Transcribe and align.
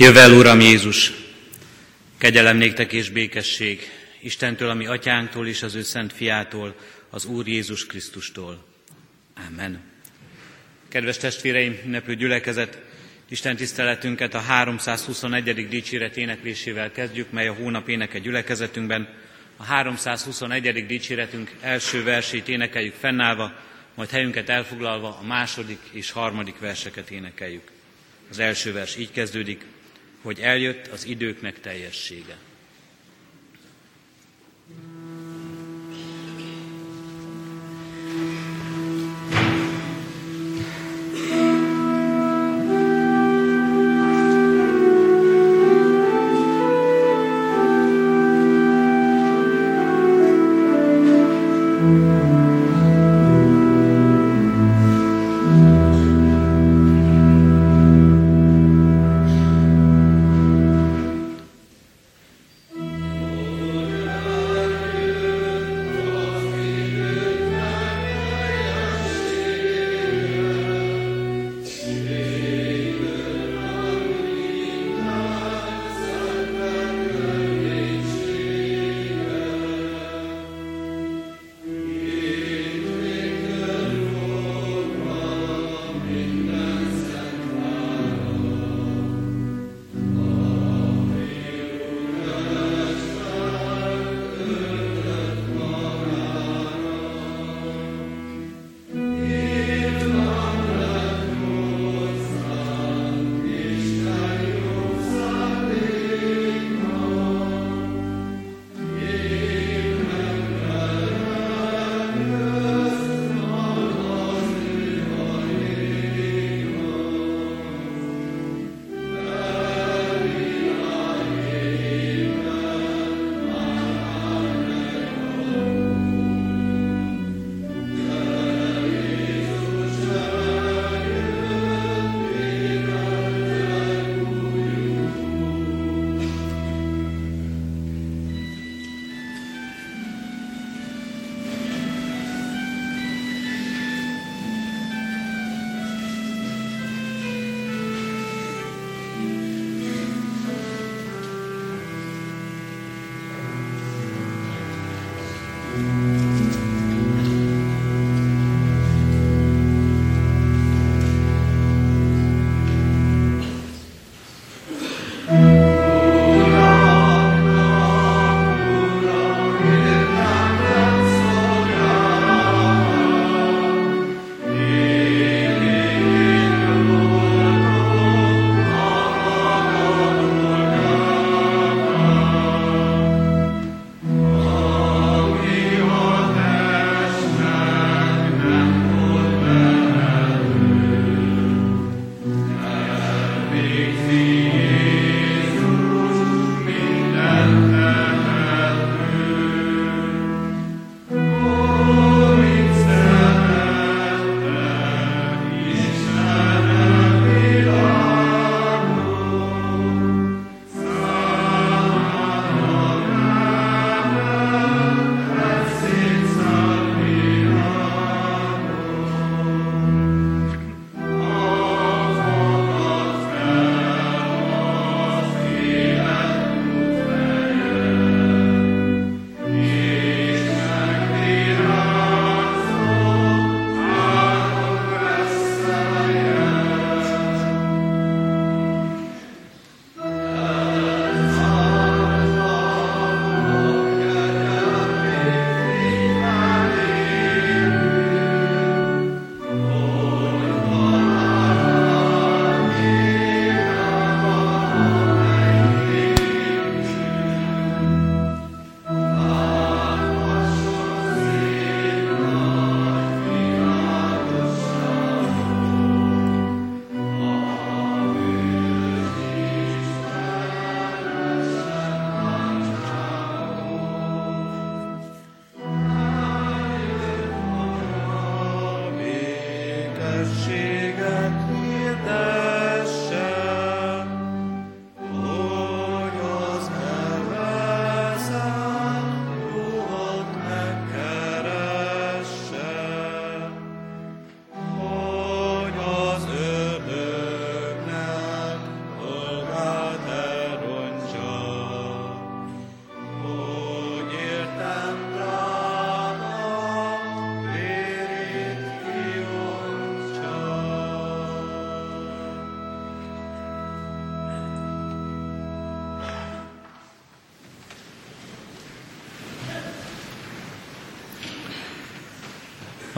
Jövel, 0.00 0.32
Uram 0.32 0.60
Jézus! 0.60 1.12
Kegyelem 2.18 2.56
néktek 2.56 2.92
és 2.92 3.10
békesség 3.10 3.90
Istentől, 4.20 4.68
ami 4.70 4.86
atyánktól 4.86 5.46
és 5.46 5.62
az 5.62 5.74
ő 5.74 5.82
szent 5.82 6.12
fiától, 6.12 6.74
az 7.10 7.24
Úr 7.24 7.48
Jézus 7.48 7.86
Krisztustól. 7.86 8.64
Amen. 9.48 9.80
Kedves 10.88 11.16
testvéreim, 11.16 11.78
ünneplő 11.84 12.14
gyülekezet, 12.14 12.78
Isten 13.28 13.56
tiszteletünket 13.56 14.34
a 14.34 14.38
321. 14.38 15.68
dicséret 15.68 16.16
éneklésével 16.16 16.92
kezdjük, 16.92 17.30
mely 17.30 17.48
a 17.48 17.54
hónap 17.54 17.88
éneke 17.88 18.18
gyülekezetünkben. 18.18 19.08
A 19.56 19.64
321. 19.64 20.86
dicséretünk 20.86 21.50
első 21.60 22.02
versét 22.02 22.48
énekeljük 22.48 22.94
fennállva, 22.94 23.52
majd 23.94 24.10
helyünket 24.10 24.48
elfoglalva 24.48 25.18
a 25.20 25.26
második 25.26 25.80
és 25.90 26.10
harmadik 26.10 26.58
verseket 26.58 27.10
énekeljük. 27.10 27.70
Az 28.30 28.38
első 28.38 28.72
vers 28.72 28.96
így 28.96 29.12
kezdődik, 29.12 29.64
hogy 30.22 30.40
eljött 30.40 30.86
az 30.86 31.06
időknek 31.06 31.60
teljessége. 31.60 32.36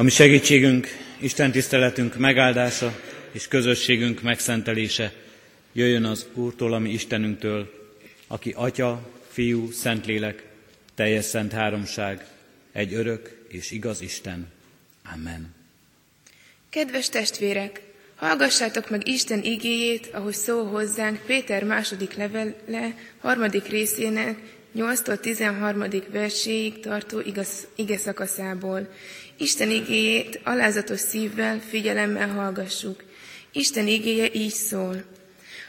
Ami 0.02 0.10
segítségünk, 0.10 0.88
Isten 1.18 1.50
tiszteletünk 1.50 2.16
megáldása 2.16 3.00
és 3.32 3.48
közösségünk 3.48 4.22
megszentelése 4.22 5.12
jöjjön 5.72 6.04
az 6.04 6.26
Úrtól, 6.34 6.74
ami 6.74 6.90
Istenünktől, 6.90 7.72
aki 8.26 8.52
Atya, 8.56 9.10
Fiú, 9.28 9.70
Szentlélek, 9.70 10.42
teljes 10.94 11.24
szent 11.24 11.52
háromság, 11.52 12.26
egy 12.72 12.94
örök 12.94 13.44
és 13.48 13.70
igaz 13.70 14.00
Isten. 14.00 14.48
Amen. 15.14 15.54
Kedves 16.70 17.08
testvérek, 17.08 17.80
hallgassátok 18.14 18.90
meg 18.90 19.08
Isten 19.08 19.42
igéjét, 19.42 20.10
ahogy 20.12 20.34
szól 20.34 20.64
hozzánk 20.64 21.20
Péter 21.26 21.64
második 21.64 22.14
levele, 22.14 22.94
harmadik 23.20 23.66
részének 23.66 24.38
8-tól 24.76 25.20
13. 25.20 25.84
verséig 26.12 26.80
tartó 26.80 27.20
igaz, 27.20 27.66
ige 27.76 27.96
szakaszából. 27.96 28.88
Isten 29.36 29.70
igéjét 29.70 30.40
alázatos 30.44 31.00
szívvel, 31.00 31.60
figyelemmel 31.68 32.28
hallgassuk. 32.28 33.02
Isten 33.52 33.86
igéje 33.86 34.28
így 34.32 34.52
szól. 34.52 35.04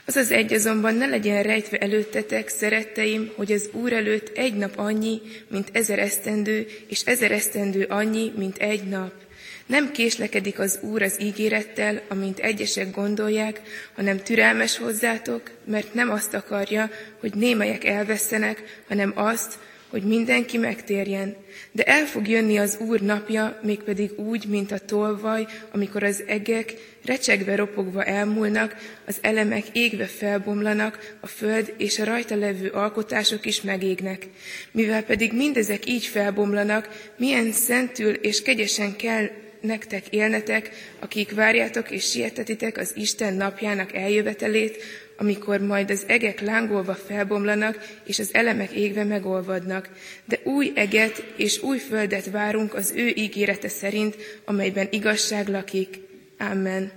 Az 0.05 0.15
az 0.15 0.31
egy 0.31 0.53
azonban 0.53 0.95
ne 0.95 1.05
legyen 1.05 1.43
rejtve 1.43 1.77
előttetek, 1.77 2.49
szeretteim, 2.49 3.31
hogy 3.35 3.51
az 3.51 3.69
Úr 3.71 3.93
előtt 3.93 4.37
egy 4.37 4.55
nap 4.55 4.77
annyi, 4.77 5.21
mint 5.47 5.69
ezer 5.71 5.99
esztendő, 5.99 6.67
és 6.87 7.01
ezer 7.01 7.31
esztendő 7.31 7.85
annyi, 7.89 8.31
mint 8.37 8.57
egy 8.57 8.83
nap. 8.83 9.22
Nem 9.65 9.91
késlekedik 9.91 10.59
az 10.59 10.79
Úr 10.81 11.01
az 11.01 11.21
ígérettel, 11.21 12.01
amint 12.07 12.39
egyesek 12.39 12.91
gondolják, 12.91 13.61
hanem 13.95 14.17
türelmes 14.17 14.77
hozzátok, 14.77 15.51
mert 15.65 15.93
nem 15.93 16.09
azt 16.09 16.33
akarja, 16.33 16.89
hogy 17.19 17.33
némelyek 17.35 17.83
elvesztenek, 17.83 18.81
hanem 18.87 19.11
azt, 19.15 19.57
hogy 19.93 20.03
mindenki 20.03 20.57
megtérjen. 20.57 21.35
De 21.71 21.83
el 21.83 22.05
fog 22.05 22.27
jönni 22.27 22.57
az 22.57 22.77
Úr 22.79 23.01
napja, 23.01 23.59
mégpedig 23.63 24.19
úgy, 24.19 24.45
mint 24.45 24.71
a 24.71 24.79
tolvaj, 24.79 25.47
amikor 25.71 26.03
az 26.03 26.23
egek 26.27 26.73
recsegve 27.05 27.55
ropogva 27.55 28.03
elmúlnak, 28.03 28.75
az 29.05 29.17
elemek 29.21 29.65
égve 29.71 30.05
felbomlanak, 30.05 31.15
a 31.19 31.27
föld 31.27 31.73
és 31.77 31.99
a 31.99 32.03
rajta 32.03 32.35
levő 32.35 32.69
alkotások 32.69 33.45
is 33.45 33.61
megégnek. 33.61 34.27
Mivel 34.71 35.03
pedig 35.03 35.33
mindezek 35.33 35.85
így 35.85 36.05
felbomlanak, 36.05 37.11
milyen 37.17 37.51
szentül 37.51 38.13
és 38.13 38.41
kegyesen 38.41 38.95
kell 38.95 39.29
nektek 39.63 40.07
élnetek, 40.09 40.69
akik 40.99 41.31
várjátok 41.31 41.91
és 41.91 42.09
sietetitek 42.09 42.77
az 42.77 42.91
Isten 42.95 43.33
napjának 43.33 43.93
eljövetelét, 43.93 44.83
amikor 45.17 45.59
majd 45.59 45.89
az 45.89 46.03
egek 46.07 46.41
lángolva 46.41 46.95
felbomlanak, 46.95 47.99
és 48.05 48.19
az 48.19 48.29
elemek 48.33 48.71
égve 48.71 49.03
megolvadnak. 49.03 49.89
De 50.25 50.39
új 50.43 50.71
eget 50.75 51.23
és 51.35 51.61
új 51.61 51.77
földet 51.77 52.29
várunk 52.29 52.73
az 52.73 52.93
ő 52.95 53.07
ígérete 53.07 53.69
szerint, 53.69 54.15
amelyben 54.45 54.87
igazság 54.91 55.47
lakik. 55.47 55.99
Amen. 56.37 56.91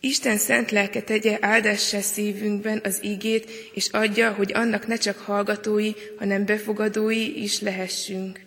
Isten 0.00 0.36
szent 0.36 0.70
lelke 0.70 1.02
tegye 1.02 1.38
áldássá 1.40 2.00
szívünkben 2.00 2.80
az 2.84 2.98
ígét, 3.02 3.50
és 3.74 3.88
adja, 3.88 4.32
hogy 4.32 4.52
annak 4.54 4.86
ne 4.86 4.96
csak 4.96 5.18
hallgatói, 5.18 5.92
hanem 6.18 6.44
befogadói 6.44 7.42
is 7.42 7.60
lehessünk. 7.60 8.40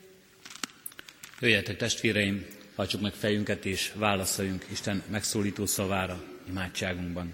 Jöjjetek 1.39 1.77
testvéreim, 1.77 2.45
hajtsuk 2.81 3.01
meg 3.01 3.13
fejünket 3.13 3.65
és 3.65 3.91
válaszoljunk 3.95 4.65
Isten 4.71 5.03
megszólító 5.07 5.65
szavára 5.65 6.23
imádságunkban. 6.49 7.33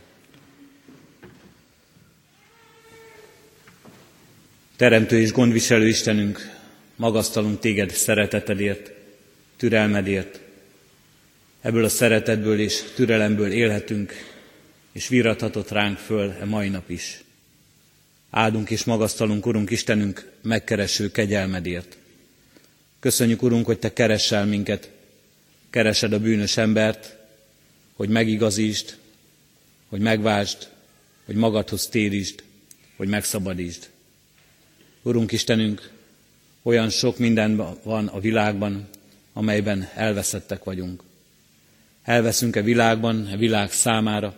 Teremtő 4.76 5.20
és 5.20 5.32
gondviselő 5.32 5.88
Istenünk, 5.88 6.58
magasztalunk 6.96 7.60
téged 7.60 7.90
szeretetedért, 7.90 8.92
türelmedért. 9.58 10.40
Ebből 11.62 11.84
a 11.84 11.90
szeretetből 11.90 12.60
és 12.60 12.84
türelemből 12.96 13.52
élhetünk, 13.52 14.14
és 14.92 15.08
virathatott 15.08 15.72
ránk 15.72 15.98
föl 15.98 16.36
e 16.42 16.46
mai 16.46 16.70
nap 16.70 16.90
is. 16.90 17.24
Áldunk 18.30 18.70
és 18.70 18.84
magasztalunk, 18.84 19.46
Urunk 19.46 19.70
Istenünk, 19.70 20.32
megkereső 20.42 21.12
kegyelmedért. 21.12 21.98
Köszönjük, 23.00 23.42
Urunk, 23.42 23.66
hogy 23.66 23.80
Te 23.80 23.94
keressel 23.94 24.46
minket, 24.46 24.96
keresed 25.70 26.14
a 26.14 26.20
bűnös 26.20 26.58
embert, 26.58 27.18
hogy 27.94 28.10
megigazítsd, 28.10 28.98
hogy 29.90 30.00
megváltsd, 30.00 30.68
hogy 31.26 31.36
magadhoz 31.36 31.88
térítsd, 31.88 32.44
hogy 32.96 33.08
megszabadítsd. 33.08 33.90
Urunk 35.02 35.32
Istenünk, 35.32 35.92
olyan 36.62 36.90
sok 36.90 37.18
minden 37.18 37.78
van 37.84 38.08
a 38.08 38.20
világban, 38.20 38.88
amelyben 39.34 39.90
elveszettek 39.96 40.64
vagyunk. 40.64 41.04
Elveszünk 42.04 42.56
a 42.56 42.62
világban, 42.62 43.26
a 43.34 43.38
világ 43.38 43.72
számára, 43.72 44.36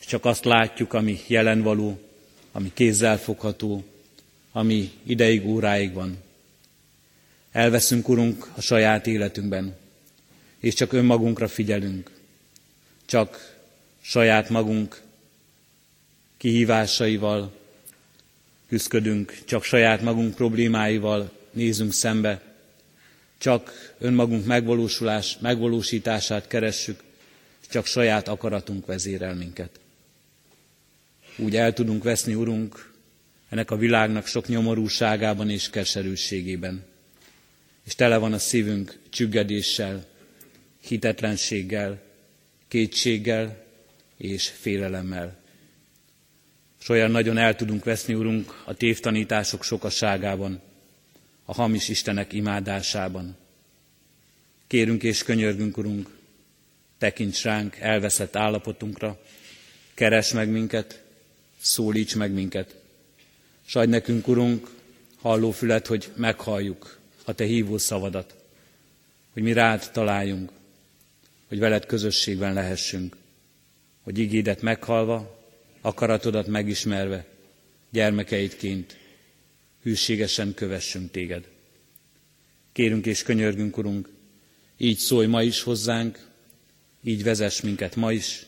és 0.00 0.06
csak 0.06 0.24
azt 0.24 0.44
látjuk, 0.44 0.92
ami 0.92 1.20
jelenvaló, 1.26 2.00
ami 2.52 2.70
kézzelfogható, 2.74 3.84
ami 4.52 4.90
ideig, 5.02 5.46
óráig 5.46 5.92
van. 5.92 6.16
Elveszünk, 7.52 8.08
Urunk, 8.08 8.50
a 8.56 8.60
saját 8.60 9.06
életünkben, 9.06 9.76
és 10.64 10.74
csak 10.74 10.92
önmagunkra 10.92 11.48
figyelünk. 11.48 12.10
Csak 13.04 13.56
saját 14.00 14.48
magunk 14.48 15.02
kihívásaival, 16.36 17.52
küzdködünk, 18.68 19.38
csak 19.44 19.64
saját 19.64 20.02
magunk 20.02 20.34
problémáival 20.34 21.32
nézünk 21.50 21.92
szembe, 21.92 22.42
csak 23.38 23.94
önmagunk 23.98 24.46
megvalósulás, 24.46 25.38
megvalósítását 25.40 26.46
keressük, 26.46 27.02
csak 27.70 27.86
saját 27.86 28.28
akaratunk 28.28 28.86
vezérel 28.86 29.34
minket. 29.34 29.80
Úgy 31.36 31.56
el 31.56 31.72
tudunk 31.72 32.02
veszni, 32.02 32.34
Urunk, 32.34 32.92
ennek 33.48 33.70
a 33.70 33.76
világnak 33.76 34.26
sok 34.26 34.48
nyomorúságában 34.48 35.50
és 35.50 35.70
keserűségében. 35.70 36.84
És 37.86 37.94
tele 37.94 38.16
van 38.16 38.32
a 38.32 38.38
szívünk 38.38 38.98
csüggedéssel, 39.10 40.12
hitetlenséggel, 40.86 42.02
kétséggel 42.68 43.64
és 44.16 44.48
félelemmel 44.48 45.42
és 46.84 46.90
olyan 46.90 47.10
nagyon 47.10 47.38
el 47.38 47.54
tudunk 47.54 47.84
veszni, 47.84 48.14
Urunk, 48.14 48.62
a 48.64 48.74
tévtanítások 48.74 49.62
sokaságában, 49.62 50.60
a 51.44 51.54
hamis 51.54 51.88
Istenek 51.88 52.32
imádásában. 52.32 53.36
Kérünk 54.66 55.02
és 55.02 55.22
könyörgünk, 55.22 55.76
Urunk, 55.76 56.10
tekints 56.98 57.42
ránk 57.42 57.76
elveszett 57.76 58.36
állapotunkra, 58.36 59.20
keres 59.94 60.32
meg 60.32 60.48
minket, 60.48 61.02
szólíts 61.60 62.16
meg 62.16 62.32
minket. 62.32 62.74
S 63.66 63.74
adj 63.74 63.90
nekünk, 63.90 64.28
Urunk, 64.28 64.70
hallófület, 65.20 65.86
hogy 65.86 66.12
meghalljuk 66.16 66.98
a 67.24 67.32
Te 67.32 67.44
hívó 67.44 67.78
szavadat, 67.78 68.34
hogy 69.32 69.42
mi 69.42 69.52
rád 69.52 69.90
találjunk, 69.92 70.50
hogy 71.54 71.62
veled 71.62 71.86
közösségben 71.86 72.52
lehessünk, 72.54 73.16
hogy 74.02 74.18
igédet 74.18 74.62
meghalva, 74.62 75.44
akaratodat 75.80 76.46
megismerve, 76.46 77.26
gyermekeidként 77.90 78.98
hűségesen 79.82 80.54
kövessünk 80.54 81.10
téged. 81.10 81.48
Kérünk 82.72 83.06
és 83.06 83.22
könyörgünk, 83.22 83.76
Urunk, 83.76 84.08
így 84.76 84.98
szólj 84.98 85.26
ma 85.26 85.42
is 85.42 85.62
hozzánk, 85.62 86.28
így 87.04 87.22
vezess 87.22 87.60
minket 87.60 87.96
ma 87.96 88.12
is, 88.12 88.46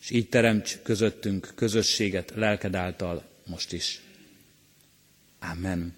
és 0.00 0.10
így 0.10 0.28
teremts 0.28 0.78
közöttünk 0.82 1.52
közösséget 1.54 2.32
lelked 2.34 2.74
által 2.74 3.28
most 3.44 3.72
is. 3.72 4.00
Amen. 5.38 5.94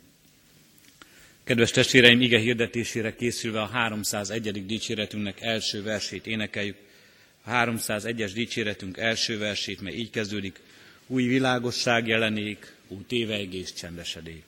Kedves 1.49 1.71
testvéreim, 1.71 2.21
ige 2.21 2.39
hirdetésére 2.39 3.15
készülve 3.15 3.61
a 3.61 3.67
301. 3.67 4.67
dicséretünknek 4.67 5.41
első 5.41 5.83
versét 5.83 6.27
énekeljük. 6.27 6.77
301-es 7.51 8.31
dicséretünk 8.35 8.97
első 8.97 9.39
versét, 9.39 9.81
mely 9.81 9.93
így 9.93 10.11
kezdődik, 10.11 10.61
új 11.07 11.23
világosság 11.27 12.07
jelenék, 12.07 12.75
új 12.89 13.05
tévejgés 13.07 13.73
csendesedék. 13.73 14.43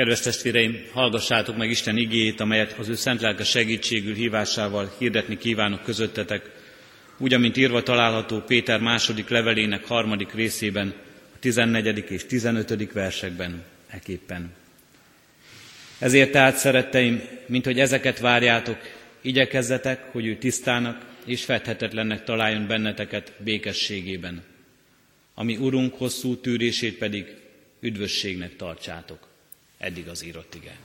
Kedves 0.00 0.20
testvéreim, 0.20 0.84
hallgassátok 0.92 1.56
meg 1.56 1.70
Isten 1.70 1.96
igéjét, 1.96 2.40
amelyet 2.40 2.78
az 2.78 2.88
ő 2.88 2.94
szent 2.94 3.20
lelke 3.20 3.44
segítségül 3.44 4.14
hívásával 4.14 4.92
hirdetni 4.98 5.36
kívánok 5.36 5.82
közöttetek, 5.82 6.50
úgy, 7.18 7.34
amint 7.34 7.56
írva 7.56 7.82
található 7.82 8.40
Péter 8.40 8.80
második 8.80 9.28
levelének 9.28 9.86
harmadik 9.86 10.32
részében, 10.32 10.94
a 11.34 11.38
14. 11.38 12.04
és 12.08 12.26
15. 12.26 12.92
versekben 12.92 13.64
eképpen. 13.88 14.52
Ezért 15.98 16.30
tehát, 16.30 16.56
szeretteim, 16.56 17.22
mint 17.46 17.64
hogy 17.64 17.80
ezeket 17.80 18.18
várjátok, 18.18 18.78
igyekezzetek, 19.20 20.12
hogy 20.12 20.26
ő 20.26 20.36
tisztának 20.36 21.06
és 21.24 21.44
fedhetetlennek 21.44 22.24
találjon 22.24 22.66
benneteket 22.66 23.32
békességében, 23.38 24.42
ami 25.34 25.56
Urunk 25.56 25.94
hosszú 25.94 26.36
tűrését 26.36 26.98
pedig 26.98 27.34
üdvösségnek 27.80 28.56
tartsátok. 28.56 29.29
Eddig 29.80 30.08
az 30.08 30.24
írott 30.24 30.54
ige. 30.54 30.76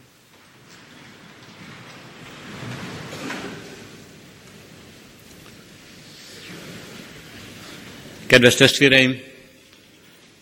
Kedves 8.26 8.56
testvéreim, 8.56 9.22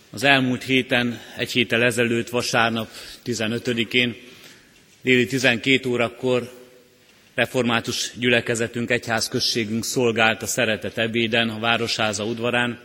az 0.09 0.23
elmúlt 0.23 0.63
héten, 0.63 1.21
egy 1.37 1.51
héttel 1.51 1.83
ezelőtt, 1.83 2.29
vasárnap 2.29 2.89
15-én, 3.25 4.15
déli 5.01 5.25
12 5.25 5.89
órakor 5.89 6.51
református 7.35 8.11
gyülekezetünk, 8.15 8.89
egyházközségünk 8.89 9.85
szolgált 9.85 10.41
a 10.41 10.47
szeretet 10.47 10.97
ebéden 10.97 11.49
a 11.49 11.59
Városháza 11.59 12.25
udvarán, 12.25 12.79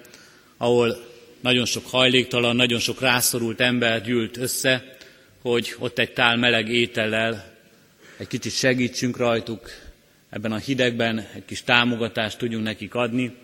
ahol 0.57 1.07
nagyon 1.41 1.65
sok 1.65 1.87
hajléktalan, 1.87 2.57
nagyon 2.57 2.81
sok 2.81 3.01
rászorult 3.01 3.61
ember 3.61 4.03
gyűlt 4.03 4.37
össze, 4.37 4.97
hogy 5.42 5.75
ott 5.78 5.99
egy 5.99 6.12
tál 6.12 6.37
meleg 6.37 6.68
étellel 6.68 7.57
egy 8.16 8.26
kicsit 8.26 8.52
segítsünk 8.52 9.16
rajtuk 9.16 9.71
ebben 10.30 10.52
a 10.52 10.57
hidegben, 10.57 11.18
egy 11.35 11.45
kis 11.45 11.62
támogatást 11.62 12.38
tudjunk 12.38 12.64
nekik 12.64 12.95
adni, 12.95 13.35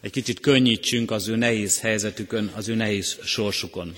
egy 0.00 0.10
kicsit 0.10 0.40
könnyítsünk 0.40 1.10
az 1.10 1.28
ő 1.28 1.36
nehéz 1.36 1.80
helyzetükön, 1.80 2.52
az 2.54 2.68
ő 2.68 2.74
nehéz 2.74 3.18
sorsukon. 3.22 3.94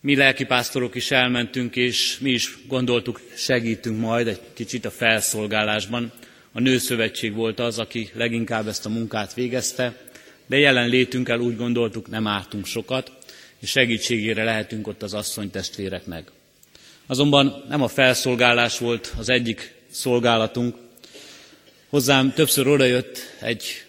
Mi 0.00 0.16
lelkipásztorok 0.16 0.94
is 0.94 1.10
elmentünk, 1.10 1.76
és 1.76 2.18
mi 2.18 2.30
is 2.30 2.58
gondoltuk, 2.66 3.20
segítünk 3.36 4.00
majd 4.00 4.26
egy 4.26 4.40
kicsit 4.52 4.84
a 4.84 4.90
felszolgálásban. 4.90 6.12
A 6.52 6.60
Nőszövetség 6.60 7.34
volt 7.34 7.60
az, 7.60 7.78
aki 7.78 8.10
leginkább 8.14 8.68
ezt 8.68 8.86
a 8.86 8.88
munkát 8.88 9.34
végezte, 9.34 10.10
de 10.46 10.58
jelen 10.58 10.88
létünkkel 10.88 11.40
úgy 11.40 11.56
gondoltuk, 11.56 12.08
nem 12.08 12.26
ártunk 12.26 12.66
sokat, 12.66 13.12
és 13.62 13.70
segítségére 13.70 14.44
lehetünk 14.44 14.86
ott 14.86 15.02
az 15.02 15.14
asszony 15.14 15.50
testvéreknek. 15.50 16.30
Azonban 17.06 17.64
nem 17.68 17.82
a 17.82 17.88
felszolgálás 17.88 18.78
volt 18.78 19.14
az 19.18 19.28
egyik 19.28 19.74
szolgálatunk. 19.90 20.76
Hozzám 21.88 22.32
többször 22.32 22.66
odajött 22.66 23.18
egy 23.40 23.84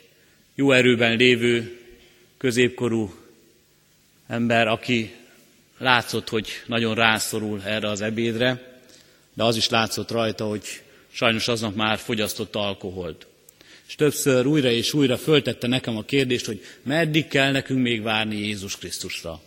jó 0.55 0.71
erőben 0.71 1.17
lévő, 1.17 1.79
középkorú 2.37 3.13
ember, 4.27 4.67
aki 4.67 5.15
látszott, 5.77 6.29
hogy 6.29 6.47
nagyon 6.65 6.95
rászorul 6.95 7.61
erre 7.65 7.89
az 7.89 8.01
ebédre, 8.01 8.79
de 9.33 9.43
az 9.43 9.55
is 9.55 9.69
látszott 9.69 10.11
rajta, 10.11 10.45
hogy 10.45 10.63
sajnos 11.11 11.47
aznap 11.47 11.75
már 11.75 11.97
fogyasztott 11.97 12.55
alkoholt. 12.55 13.27
És 13.87 13.95
többször 13.95 14.45
újra 14.45 14.69
és 14.69 14.93
újra 14.93 15.17
föltette 15.17 15.67
nekem 15.67 15.97
a 15.97 16.03
kérdést, 16.03 16.45
hogy 16.45 16.61
meddig 16.83 17.27
kell 17.27 17.51
nekünk 17.51 17.81
még 17.81 18.01
várni 18.01 18.37
Jézus 18.37 18.77
Krisztusra. 18.77 19.41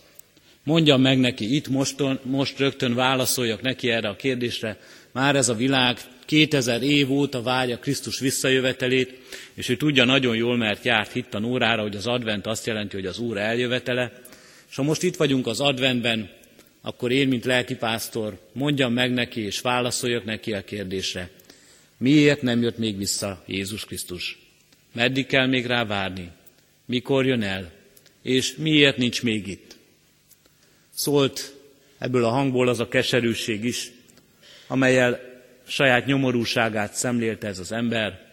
Mondjam 0.67 1.01
meg 1.01 1.19
neki 1.19 1.55
itt, 1.55 1.67
moston, 1.67 2.19
most 2.23 2.59
rögtön 2.59 2.95
válaszoljak 2.95 3.61
neki 3.61 3.89
erre 3.89 4.09
a 4.09 4.15
kérdésre. 4.15 4.77
Már 5.11 5.35
ez 5.35 5.49
a 5.49 5.53
világ 5.55 5.97
2000 6.25 6.83
év 6.83 7.11
óta 7.11 7.41
várja 7.41 7.77
Krisztus 7.77 8.19
visszajövetelét, 8.19 9.19
és 9.53 9.69
ő 9.69 9.77
tudja 9.77 10.05
nagyon 10.05 10.35
jól, 10.35 10.57
mert 10.57 10.85
járt 10.85 11.11
hittan 11.11 11.45
órára, 11.45 11.81
hogy 11.81 11.95
az 11.95 12.07
advent 12.07 12.47
azt 12.47 12.65
jelenti, 12.65 12.95
hogy 12.95 13.05
az 13.05 13.19
Úr 13.19 13.37
eljövetele. 13.37 14.11
És 14.69 14.75
ha 14.75 14.83
most 14.83 15.03
itt 15.03 15.15
vagyunk 15.15 15.47
az 15.47 15.59
adventben, 15.59 16.29
akkor 16.81 17.11
én, 17.11 17.27
mint 17.27 17.45
lelkipásztor, 17.45 18.39
mondjam 18.53 18.93
meg 18.93 19.13
neki, 19.13 19.41
és 19.41 19.61
válaszoljak 19.61 20.25
neki 20.25 20.53
a 20.53 20.63
kérdésre. 20.63 21.29
Miért 21.97 22.41
nem 22.41 22.61
jött 22.61 22.77
még 22.77 22.97
vissza 22.97 23.43
Jézus 23.45 23.85
Krisztus? 23.85 24.39
Meddig 24.93 25.25
kell 25.25 25.47
még 25.47 25.65
rá 25.65 25.85
várni? 25.85 26.29
Mikor 26.85 27.25
jön 27.25 27.41
el? 27.41 27.71
És 28.21 28.55
miért 28.55 28.97
nincs 28.97 29.23
még 29.23 29.47
itt? 29.47 29.66
Szólt 30.97 31.53
ebből 31.97 32.25
a 32.25 32.29
hangból 32.29 32.67
az 32.67 32.79
a 32.79 32.87
keserűség 32.87 33.63
is, 33.63 33.91
amelyel 34.67 35.19
saját 35.67 36.05
nyomorúságát 36.05 36.93
szemlélte 36.93 37.47
ez 37.47 37.59
az 37.59 37.71
ember, 37.71 38.25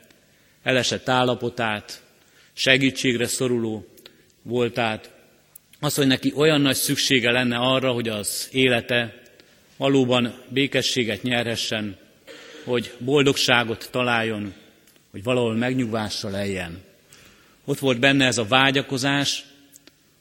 elesett 0.63 1.09
állapotát, 1.09 2.03
segítségre 2.53 3.27
szoruló 3.27 3.87
voltát, 4.43 5.11
az, 5.81 5.95
hogy 5.95 6.07
neki 6.07 6.33
olyan 6.37 6.61
nagy 6.61 6.75
szüksége 6.75 7.31
lenne 7.31 7.57
arra, 7.57 7.93
hogy 7.93 8.09
az 8.09 8.49
élete 8.53 9.23
valóban 9.77 10.35
békességet 10.49 11.23
nyerhessen, 11.23 11.97
hogy 12.65 12.93
boldogságot 12.99 13.89
találjon, 13.91 14.55
hogy 15.11 15.23
valahol 15.23 15.55
megnyugvásra 15.55 16.31
lejjen. 16.31 16.83
Ott 17.65 17.79
volt 17.79 17.99
benne 18.01 18.27
ez 18.27 18.39
a 18.39 18.45
vágyakozás, 18.45 19.45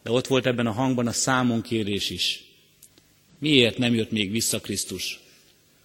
de 0.04 0.12
ott 0.12 0.28
volt 0.28 0.46
ebben 0.46 0.68
a 0.68 0.72
hangban 0.72 1.08
a 1.08 1.12
számonkérés 1.12 2.10
is. 2.10 2.44
Miért 3.38 3.78
nem 3.78 3.94
jött 3.94 4.12
még 4.12 4.32
vissza 4.32 4.60
Krisztus? 4.60 5.20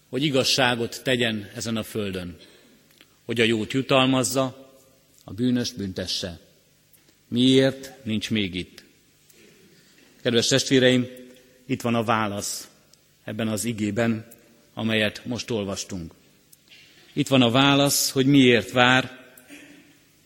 Hogy 0.09 0.25
igazságot 0.25 1.01
tegyen 1.03 1.51
ezen 1.55 1.77
a 1.77 1.83
földön. 1.83 2.37
Hogy 3.25 3.41
a 3.41 3.45
jót 3.45 3.73
jutalmazza, 3.73 4.73
a 5.25 5.33
bűnöst 5.33 5.77
büntesse. 5.77 6.39
Miért 7.29 8.05
nincs 8.05 8.31
még 8.31 8.55
itt? 8.55 8.83
Kedves 10.23 10.47
testvéreim, 10.47 11.07
itt 11.67 11.81
van 11.81 11.95
a 11.95 12.05
válasz 12.05 12.69
ebben 13.25 13.49
az 13.49 13.65
igében, 13.65 14.27
amelyet 14.75 15.25
most 15.25 15.51
olvastunk. 15.51 16.13
Itt 17.13 17.29
van 17.29 17.43
a 17.43 17.51
válasz, 17.51 18.11
hogy 18.11 18.27
miért 18.27 18.71
vár, 18.71 19.27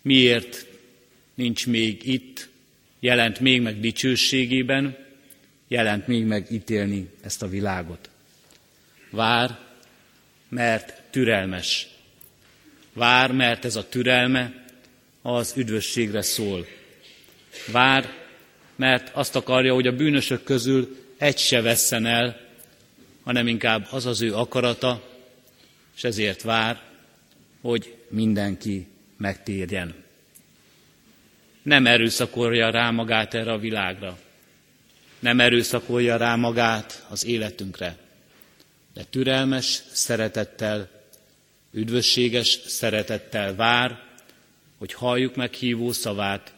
miért 0.02 0.66
nincs 1.34 1.66
még 1.66 2.06
itt, 2.06 2.48
jelent 3.02 3.40
még 3.40 3.60
meg 3.60 3.80
dicsőségében, 3.80 4.96
jelent 5.68 6.06
még 6.06 6.24
meg 6.24 6.46
ítélni 6.50 7.10
ezt 7.22 7.42
a 7.42 7.48
világot. 7.48 8.10
Vár, 9.10 9.58
mert 10.48 11.02
türelmes. 11.10 11.88
Vár, 12.92 13.32
mert 13.32 13.64
ez 13.64 13.76
a 13.76 13.88
türelme 13.88 14.64
az 15.22 15.52
üdvösségre 15.56 16.22
szól. 16.22 16.66
Vár, 17.66 18.12
mert 18.76 19.10
azt 19.14 19.36
akarja, 19.36 19.74
hogy 19.74 19.86
a 19.86 19.96
bűnösök 19.96 20.44
közül 20.44 20.96
egy 21.18 21.38
se 21.38 21.60
vesszen 21.60 22.06
el, 22.06 22.40
hanem 23.22 23.46
inkább 23.46 23.86
az 23.90 24.06
az 24.06 24.20
ő 24.20 24.34
akarata, 24.34 25.08
és 25.96 26.04
ezért 26.04 26.42
vár, 26.42 26.82
hogy 27.60 27.96
mindenki 28.08 28.86
megtérjen 29.16 29.94
nem 31.62 31.86
erőszakolja 31.86 32.70
rá 32.70 32.90
magát 32.90 33.34
erre 33.34 33.52
a 33.52 33.58
világra. 33.58 34.18
Nem 35.18 35.40
erőszakolja 35.40 36.16
rá 36.16 36.34
magát 36.34 37.06
az 37.08 37.24
életünkre. 37.24 37.96
De 38.94 39.04
türelmes 39.10 39.82
szeretettel, 39.92 40.88
üdvösséges 41.70 42.60
szeretettel 42.66 43.54
vár, 43.54 44.02
hogy 44.78 44.92
halljuk 44.92 45.36
meg 45.36 45.52
hívó 45.52 45.92
szavát, 45.92 46.52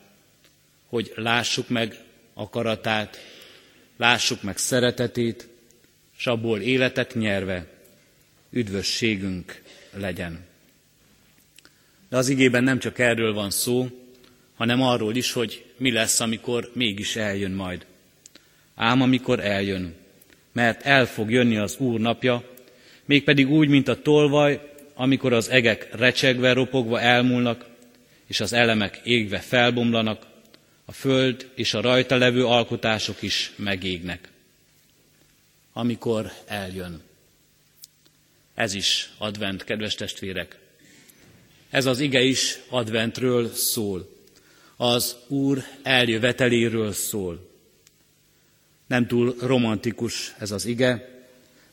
hogy 0.88 1.12
lássuk 1.14 1.68
meg 1.68 1.98
akaratát, 2.34 3.18
lássuk 3.96 4.42
meg 4.42 4.56
szeretetét, 4.56 5.48
és 6.18 6.26
abból 6.26 6.60
életet 6.60 7.14
nyerve 7.14 7.66
üdvösségünk 8.50 9.62
legyen. 9.92 10.44
De 12.08 12.16
az 12.16 12.28
igében 12.28 12.64
nem 12.64 12.78
csak 12.78 12.98
erről 12.98 13.32
van 13.32 13.50
szó, 13.50 14.03
hanem 14.54 14.82
arról 14.82 15.16
is, 15.16 15.32
hogy 15.32 15.64
mi 15.76 15.92
lesz, 15.92 16.20
amikor 16.20 16.70
mégis 16.74 17.16
eljön 17.16 17.50
majd. 17.50 17.86
Ám 18.74 19.00
amikor 19.02 19.40
eljön, 19.40 19.94
mert 20.52 20.82
el 20.82 21.06
fog 21.06 21.30
jönni 21.30 21.56
az 21.56 21.76
Úr 21.78 22.00
napja, 22.00 22.44
mégpedig 23.04 23.50
úgy, 23.50 23.68
mint 23.68 23.88
a 23.88 24.02
tolvaj, 24.02 24.72
amikor 24.94 25.32
az 25.32 25.48
egek 25.48 25.88
recsegve, 25.96 26.52
ropogva 26.52 27.00
elmúlnak, 27.00 27.66
és 28.26 28.40
az 28.40 28.52
elemek 28.52 29.00
égve 29.04 29.38
felbomlanak, 29.38 30.26
a 30.84 30.92
föld 30.92 31.50
és 31.54 31.74
a 31.74 31.80
rajta 31.80 32.16
levő 32.16 32.46
alkotások 32.46 33.22
is 33.22 33.52
megégnek. 33.56 34.28
Amikor 35.72 36.32
eljön. 36.46 37.02
Ez 38.54 38.74
is 38.74 39.10
advent, 39.18 39.64
kedves 39.64 39.94
testvérek. 39.94 40.58
Ez 41.70 41.86
az 41.86 42.00
ige 42.00 42.22
is 42.22 42.58
adventről 42.68 43.48
szól 43.52 44.13
az 44.76 45.16
Úr 45.28 45.62
eljöveteléről 45.82 46.92
szól. 46.92 47.50
Nem 48.86 49.06
túl 49.06 49.34
romantikus 49.40 50.34
ez 50.38 50.50
az 50.50 50.66
ige, 50.66 51.14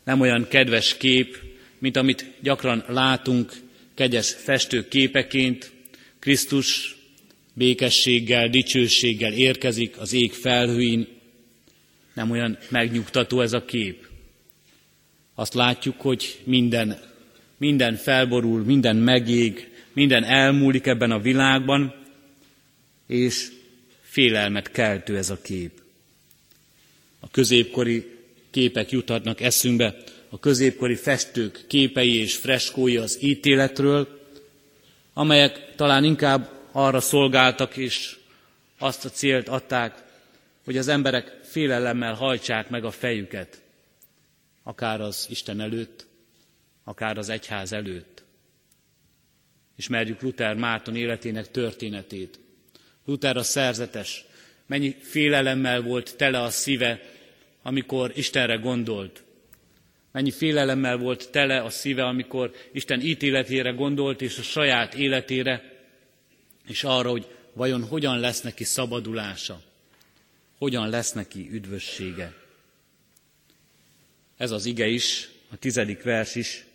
nem 0.03 0.20
olyan 0.20 0.48
kedves 0.48 0.98
kép, 0.98 1.38
mint 1.77 1.98
amit 1.98 2.25
gyakran 2.39 2.84
látunk 2.88 3.53
kegyes 3.93 4.34
festő 4.34 4.88
képeként. 4.88 5.72
Krisztus 6.20 6.96
békességgel, 7.53 8.50
dicsőséggel 8.50 9.34
érkezik 9.34 9.98
az 9.98 10.13
ég 10.13 10.34
felhőin. 10.34 11.08
Nem 12.13 12.31
olyan 12.31 12.58
megnyugtató 12.70 13.41
ez 13.41 13.53
a 13.53 13.65
kép. 13.65 14.08
Azt 15.36 15.53
látjuk, 15.53 16.01
hogy 16.01 16.39
minden, 16.43 17.00
minden 17.58 17.96
felborul, 17.96 18.63
minden 18.63 18.96
megég, 18.96 19.70
minden 19.93 20.24
elmúlik 20.24 20.86
ebben 20.86 21.12
a 21.12 21.20
világban, 21.20 22.00
és 23.12 23.51
félelmet 24.01 24.72
keltő 24.72 25.18
ez 25.18 25.30
a 25.30 25.41
kép. 25.41 25.82
A 27.20 27.30
középkori 27.32 28.18
képek 28.50 28.91
juthatnak 28.91 29.41
eszünkbe, 29.41 29.96
a 30.30 30.39
középkori 30.39 30.96
festők 30.96 31.63
képei 31.68 32.15
és 32.15 32.36
freskói 32.36 32.98
az 32.98 33.18
ítéletről, 33.22 34.20
amelyek 35.13 35.75
talán 35.75 36.03
inkább 36.03 36.50
arra 36.72 37.00
szolgáltak 37.00 37.77
és 37.77 38.18
azt 38.77 39.06
a 39.06 39.10
célt 39.10 39.48
adták, 39.48 40.03
hogy 40.65 40.77
az 40.77 40.88
emberek 40.88 41.39
félelemmel 41.44 42.13
hajtsák 42.13 42.70
meg 42.70 42.86
a 42.86 42.91
fejüket, 42.91 43.62
akár 44.63 45.01
az 45.01 45.27
Isten 45.30 45.60
előtt, 45.60 46.06
akár 46.84 47.18
az 47.18 47.30
egyház 47.30 47.72
előtt. 47.72 48.24
Ismerjük 49.75 50.22
Luther 50.22 50.56
Márton 50.56 50.96
életének 50.96 51.51
történetét. 51.51 52.39
Luther 53.05 53.38
a 53.38 53.43
szerzetes, 53.43 54.25
mennyi 54.65 54.96
félelemmel 55.01 55.81
volt 55.81 56.15
tele 56.17 56.41
a 56.41 56.50
szíve, 56.50 57.01
amikor 57.62 58.12
Istenre 58.15 58.55
gondolt. 58.55 59.24
Mennyi 60.12 60.31
félelemmel 60.31 60.98
volt 60.98 61.29
tele 61.31 61.62
a 61.62 61.70
szíve, 61.70 62.05
amikor 62.05 62.51
Isten 62.72 63.01
ítéletére 63.01 63.72
gondolt, 63.72 64.22
és 64.22 64.37
a 64.37 64.42
saját 64.42 64.94
életére, 64.94 65.79
és 66.68 66.83
arra, 66.83 67.09
hogy 67.09 67.27
vajon 67.53 67.83
hogyan 67.83 68.20
lesz 68.20 68.42
neki 68.42 68.64
szabadulása, 68.64 69.61
hogyan 70.57 70.90
lesz 70.90 71.11
neki 71.11 71.50
üdvössége. 71.51 72.33
Ez 74.37 74.51
az 74.51 74.66
ige 74.66 74.87
is, 74.87 75.29
a 75.51 75.55
tizedik 75.55 76.03
vers 76.03 76.35
is, 76.35 76.66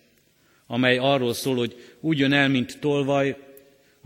amely 0.67 0.99
arról 0.99 1.35
szól, 1.35 1.57
hogy 1.57 1.97
úgy 2.01 2.19
jön 2.19 2.33
el, 2.33 2.49
mint 2.49 2.79
tolvaj, 2.79 3.46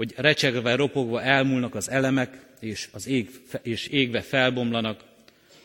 hogy 0.00 0.14
recsegve, 0.16 0.74
ropogva 0.74 1.22
elmúlnak 1.22 1.74
az 1.74 1.90
elemek, 1.90 2.46
és, 2.60 2.88
az 2.92 3.06
ég, 3.06 3.30
és 3.62 3.86
égve 3.86 4.20
felbomlanak, 4.20 5.04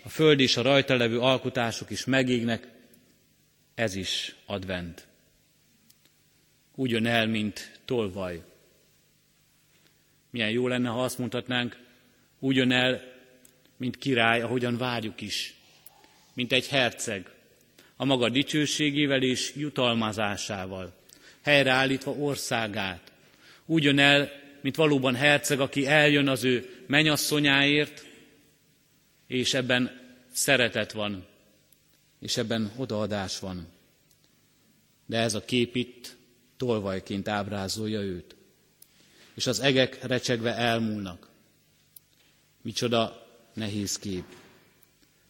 a 0.03 0.09
föld 0.09 0.39
és 0.39 0.57
a 0.57 0.61
rajta 0.61 0.95
levő 0.95 1.19
alkotások 1.19 1.89
is 1.89 2.05
megégnek, 2.05 2.67
ez 3.75 3.95
is 3.95 4.35
advent. 4.45 5.07
Úgy 6.75 6.89
jön 6.89 7.05
el, 7.05 7.27
mint 7.27 7.79
tolvaj. 7.85 8.41
Milyen 10.29 10.49
jó 10.49 10.67
lenne, 10.67 10.89
ha 10.89 11.03
azt 11.03 11.17
mondhatnánk, 11.17 11.77
úgy 12.39 12.57
el, 12.57 13.01
mint 13.77 13.97
király, 13.97 14.41
ahogyan 14.41 14.77
várjuk 14.77 15.21
is, 15.21 15.55
mint 16.33 16.51
egy 16.51 16.67
herceg, 16.67 17.31
a 17.95 18.05
maga 18.05 18.29
dicsőségével 18.29 19.21
és 19.21 19.53
jutalmazásával, 19.55 20.93
helyreállítva 21.41 22.11
országát. 22.11 23.13
Úgy 23.65 23.83
jön 23.83 23.99
el, 23.99 24.31
mint 24.61 24.75
valóban 24.75 25.15
herceg, 25.15 25.59
aki 25.59 25.87
eljön 25.87 26.27
az 26.27 26.43
ő 26.43 26.83
menyasszonyáért, 26.87 28.05
és 29.27 29.53
ebben 29.53 29.91
szeretet 30.31 30.91
van, 30.91 31.25
és 32.19 32.37
ebben 32.37 32.71
odaadás 32.75 33.39
van. 33.39 33.67
De 35.05 35.17
ez 35.17 35.33
a 35.33 35.45
kép 35.45 35.75
itt 35.75 36.15
tolvajként 36.57 37.27
ábrázolja 37.27 38.01
őt. 38.01 38.35
És 39.33 39.47
az 39.47 39.59
egek 39.59 40.03
recsegve 40.03 40.55
elmúlnak. 40.55 41.29
Micsoda 42.61 43.27
nehéz 43.53 43.97
kép. 43.97 44.25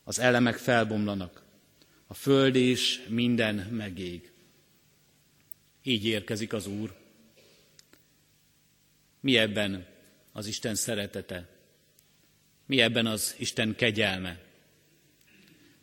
Az 0.04 0.20
elemek 0.20 0.58
felbomlanak. 0.58 1.44
A 2.08 2.14
föld 2.14 2.56
és 2.56 3.06
minden 3.08 3.56
megég. 3.56 4.32
Így 5.84 6.06
érkezik 6.06 6.54
az 6.54 6.68
Úr. 6.68 7.05
Mi 9.26 9.38
ebben 9.38 9.86
az 10.32 10.48
Isten 10.48 10.76
szeretete? 10.76 11.48
Mi 12.66 12.82
ebben 12.82 13.06
az 13.06 13.36
Isten 13.38 13.76
kegyelme? 13.76 14.40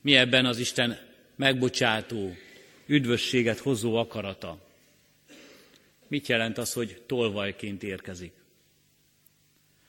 Mi 0.01 0.17
ebben 0.17 0.47
az 0.47 0.59
Isten 0.59 0.99
megbocsátó, 1.37 2.37
üdvösséget 2.87 3.59
hozó 3.59 3.97
akarata? 3.97 4.59
Mit 6.09 6.29
jelent 6.29 6.59
az, 6.59 6.73
hogy 6.73 7.03
tolvajként 7.07 7.83
érkezik? 7.83 8.33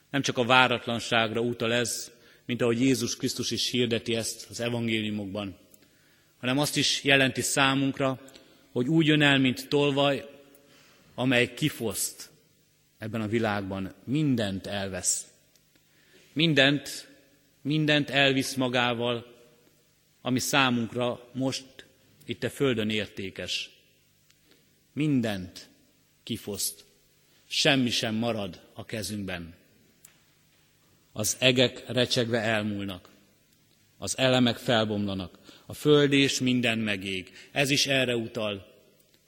Nem 0.09 0.21
csak 0.21 0.37
a 0.37 0.45
váratlanságra 0.45 1.41
utal 1.41 1.73
ez, 1.73 2.11
mint 2.45 2.61
ahogy 2.61 2.81
Jézus 2.81 3.15
Krisztus 3.15 3.51
is 3.51 3.69
hirdeti 3.69 4.15
ezt 4.15 4.49
az 4.49 4.59
evangéliumokban, 4.59 5.57
hanem 6.39 6.57
azt 6.57 6.77
is 6.77 7.03
jelenti 7.03 7.41
számunkra, 7.41 8.21
hogy 8.71 8.87
úgy 8.87 9.07
jön 9.07 9.21
el, 9.21 9.37
mint 9.37 9.67
tolvaj, 9.67 10.29
amely 11.15 11.53
kifoszt 11.53 12.31
ebben 13.03 13.21
a 13.21 13.27
világban, 13.27 13.93
mindent 14.03 14.67
elvesz. 14.67 15.27
Mindent, 16.33 17.07
mindent 17.61 18.09
elvisz 18.09 18.55
magával, 18.55 19.25
ami 20.21 20.39
számunkra 20.39 21.29
most 21.33 21.85
itt 22.25 22.43
a 22.43 22.49
Földön 22.49 22.89
értékes. 22.89 23.69
Mindent 24.93 25.69
kifoszt. 26.23 26.85
Semmi 27.47 27.89
sem 27.89 28.15
marad 28.15 28.61
a 28.73 28.85
kezünkben. 28.85 29.53
Az 31.11 31.37
egek 31.39 31.83
recsegve 31.87 32.39
elmúlnak. 32.39 33.09
Az 33.97 34.17
elemek 34.17 34.57
felbomlanak. 34.57 35.39
A 35.65 35.73
föld 35.73 36.13
és 36.13 36.39
minden 36.39 36.77
megég. 36.79 37.31
Ez 37.51 37.69
is 37.69 37.87
erre 37.87 38.15
utal. 38.15 38.73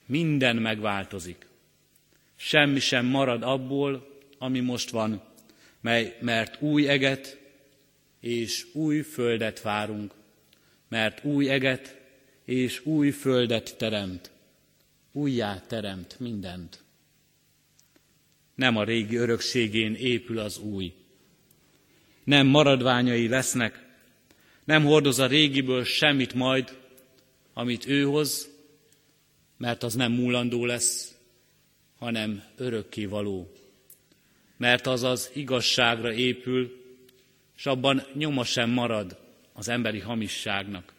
Minden 0.05 0.55
megváltozik. 0.55 1.47
Semmi 2.35 2.79
sem 2.79 3.05
marad 3.05 3.43
abból, 3.43 4.19
ami 4.37 4.59
most 4.59 4.89
van, 4.89 5.23
mely, 5.81 6.17
mert 6.21 6.61
új 6.61 6.89
eget 6.89 7.39
és 8.19 8.65
új 8.73 9.01
földet 9.01 9.61
várunk 9.61 10.13
mert 10.87 11.23
új 11.23 11.49
eget 11.49 12.01
és 12.45 12.85
új 12.85 13.11
földet 13.11 13.77
teremt, 13.77 14.31
újjá 15.11 15.61
teremt 15.67 16.19
mindent. 16.19 16.83
Nem 18.55 18.77
a 18.77 18.83
régi 18.83 19.15
örökségén 19.15 19.93
épül 19.93 20.39
az 20.39 20.57
új. 20.57 20.93
Nem 22.23 22.47
maradványai 22.47 23.27
lesznek, 23.27 23.83
nem 24.63 24.83
hordoz 24.83 25.19
a 25.19 25.27
régiből 25.27 25.83
semmit 25.83 26.33
majd, 26.33 26.77
amit 27.53 27.87
ő 27.87 28.03
hoz, 28.03 28.49
mert 29.57 29.83
az 29.83 29.93
nem 29.93 30.11
múlandó 30.11 30.65
lesz, 30.65 31.14
hanem 32.05 32.43
örökké 32.55 33.05
való. 33.05 33.51
Mert 34.57 34.87
az 34.87 35.03
az 35.03 35.29
igazságra 35.33 36.13
épül, 36.13 36.83
és 37.57 37.65
abban 37.65 38.03
nyoma 38.13 38.43
sem 38.43 38.69
marad, 38.69 39.17
az 39.53 39.67
emberi 39.67 39.99
hamisságnak. 39.99 40.93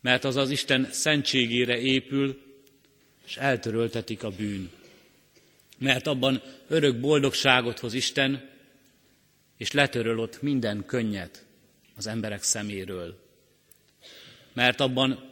Mert 0.00 0.24
az 0.24 0.36
az 0.36 0.50
Isten 0.50 0.88
szentségére 0.90 1.78
épül, 1.78 2.42
és 3.26 3.36
eltöröltetik 3.36 4.22
a 4.22 4.30
bűn. 4.30 4.70
Mert 5.78 6.06
abban 6.06 6.42
örök 6.68 7.00
boldogságot 7.00 7.78
hoz 7.78 7.94
Isten, 7.94 8.50
és 9.56 9.72
letöröl 9.72 10.18
ott 10.18 10.42
minden 10.42 10.84
könnyet 10.86 11.44
az 11.96 12.06
emberek 12.06 12.42
szeméről. 12.42 13.18
Mert 14.52 14.80
abban 14.80 15.30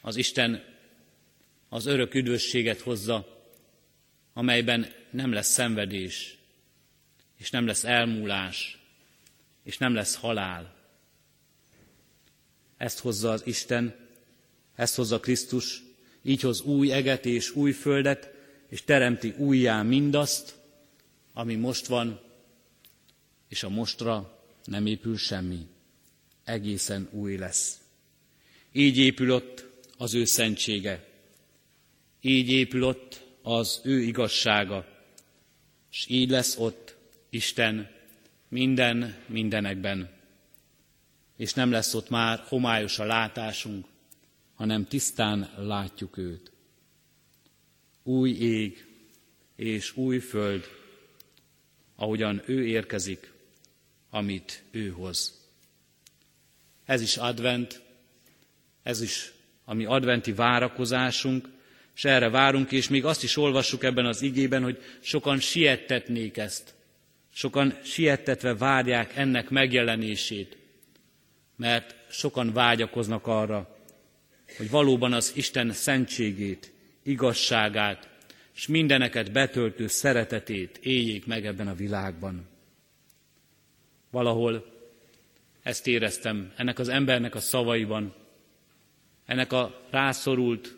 az 0.00 0.16
Isten 0.16 0.64
az 1.68 1.86
örök 1.86 2.14
üdvösséget 2.14 2.80
hozza, 2.80 3.36
amelyben 4.38 4.92
nem 5.10 5.32
lesz 5.32 5.52
szenvedés, 5.52 6.38
és 7.36 7.50
nem 7.50 7.66
lesz 7.66 7.84
elmúlás, 7.84 8.78
és 9.62 9.78
nem 9.78 9.94
lesz 9.94 10.14
halál, 10.14 10.74
ezt 12.76 12.98
hozza 12.98 13.30
az 13.30 13.46
Isten, 13.46 13.94
ezt 14.74 14.94
hozza 14.94 15.20
Krisztus, 15.20 15.82
így 16.22 16.40
hoz 16.40 16.60
új 16.60 16.92
eget 16.92 17.26
és 17.26 17.54
új 17.54 17.72
földet, 17.72 18.30
és 18.68 18.82
teremti 18.84 19.34
újjá 19.36 19.82
mindazt, 19.82 20.54
ami 21.32 21.54
most 21.54 21.86
van, 21.86 22.20
és 23.48 23.62
a 23.62 23.68
mostra 23.68 24.42
nem 24.64 24.86
épül 24.86 25.16
semmi. 25.16 25.66
Egészen 26.44 27.08
új 27.10 27.36
lesz. 27.36 27.80
Így 28.72 28.98
épül 28.98 29.30
ott 29.30 29.66
az 29.96 30.14
ő 30.14 30.24
szentsége. 30.24 31.08
Így 32.20 32.48
épül 32.50 32.82
ott 32.82 33.26
az 33.56 33.80
ő 33.84 34.00
igazsága. 34.00 34.86
És 35.90 36.06
így 36.08 36.30
lesz 36.30 36.56
ott 36.58 36.96
Isten 37.30 37.90
minden 38.48 39.16
mindenekben 39.26 40.16
és 41.38 41.54
nem 41.54 41.70
lesz 41.70 41.94
ott 41.94 42.08
már 42.08 42.42
homályos 42.46 42.98
a 42.98 43.04
látásunk, 43.04 43.86
hanem 44.54 44.86
tisztán 44.86 45.50
látjuk 45.56 46.16
őt. 46.16 46.52
Új 48.02 48.30
ég 48.30 48.86
és 49.56 49.96
új 49.96 50.18
föld, 50.18 50.68
ahogyan 51.96 52.42
ő 52.46 52.66
érkezik, 52.66 53.32
amit 54.10 54.62
ő 54.70 54.88
hoz. 54.88 55.46
Ez 56.84 57.00
is 57.00 57.16
advent, 57.16 57.82
ez 58.82 59.00
is 59.00 59.32
a 59.64 59.74
mi 59.74 59.84
adventi 59.84 60.32
várakozásunk, 60.32 61.48
és 61.98 62.04
erre 62.04 62.28
várunk, 62.28 62.72
és 62.72 62.88
még 62.88 63.04
azt 63.04 63.22
is 63.22 63.36
olvassuk 63.36 63.82
ebben 63.84 64.06
az 64.06 64.22
igében, 64.22 64.62
hogy 64.62 64.82
sokan 65.00 65.38
siettetnék 65.38 66.36
ezt. 66.36 66.74
Sokan 67.32 67.78
siettetve 67.82 68.54
várják 68.54 69.16
ennek 69.16 69.50
megjelenését, 69.50 70.56
mert 71.56 71.94
sokan 72.10 72.52
vágyakoznak 72.52 73.26
arra, 73.26 73.78
hogy 74.56 74.70
valóban 74.70 75.12
az 75.12 75.32
Isten 75.34 75.72
szentségét, 75.72 76.72
igazságát, 77.02 78.08
és 78.54 78.66
mindeneket 78.66 79.32
betöltő 79.32 79.86
szeretetét 79.86 80.78
éljék 80.82 81.26
meg 81.26 81.46
ebben 81.46 81.68
a 81.68 81.74
világban. 81.74 82.48
Valahol 84.10 84.66
ezt 85.62 85.86
éreztem 85.86 86.52
ennek 86.56 86.78
az 86.78 86.88
embernek 86.88 87.34
a 87.34 87.40
szavaiban, 87.40 88.14
ennek 89.26 89.52
a 89.52 89.86
rászorult, 89.90 90.77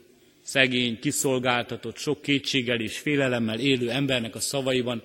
szegény, 0.51 0.99
kiszolgáltatott, 0.99 1.97
sok 1.97 2.23
kétséggel 2.23 2.81
és 2.81 2.99
félelemmel 2.99 3.61
élő 3.61 3.91
embernek 3.91 4.35
a 4.35 4.41
szavaiban, 4.41 5.03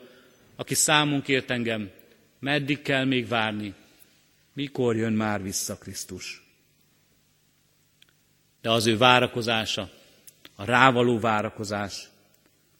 aki 0.55 0.73
számunkért 0.73 1.51
engem, 1.51 1.89
meddig 2.39 2.81
kell 2.81 3.03
még 3.05 3.27
várni, 3.27 3.73
mikor 4.53 4.95
jön 4.95 5.13
már 5.13 5.43
vissza 5.43 5.77
Krisztus. 5.77 6.43
De 8.62 8.71
az 8.71 8.86
ő 8.86 8.97
várakozása, 8.97 9.91
a 10.55 10.65
rávaló 10.65 11.19
várakozás 11.19 12.10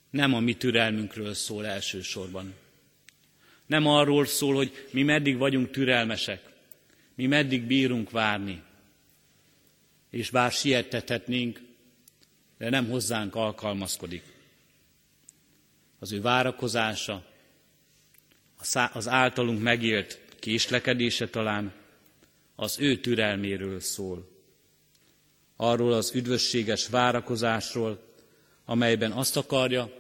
nem 0.10 0.34
a 0.34 0.40
mi 0.40 0.54
türelmünkről 0.54 1.34
szól 1.34 1.66
elsősorban. 1.66 2.54
Nem 3.66 3.88
arról 3.88 4.26
szól, 4.26 4.56
hogy 4.56 4.88
mi 4.92 5.04
meddig 5.04 5.38
vagyunk 5.38 5.72
türelmesek, 5.72 6.42
mi 7.16 7.26
meddig 7.26 7.64
bírunk 7.64 8.12
várni, 8.12 8.62
és 10.10 10.30
bár 10.30 10.52
siettethetnénk, 10.52 11.65
de 12.58 12.70
nem 12.70 12.90
hozzánk 12.90 13.36
alkalmazkodik. 13.36 14.24
Az 16.00 16.12
ő 16.12 16.22
várakozása, 16.22 17.26
az 18.94 19.08
általunk 19.08 19.62
megélt 19.62 20.20
késlekedése 20.40 21.28
talán 21.28 21.74
az 22.56 22.80
ő 22.80 22.98
türelméről 22.98 23.80
szól. 23.80 24.30
Arról 25.56 25.94
az 25.94 26.16
üdvösséges 26.16 26.88
várakozásról, 26.88 28.14
amelyben 28.66 29.12
azt 29.12 29.38
akarja, 29.38 29.92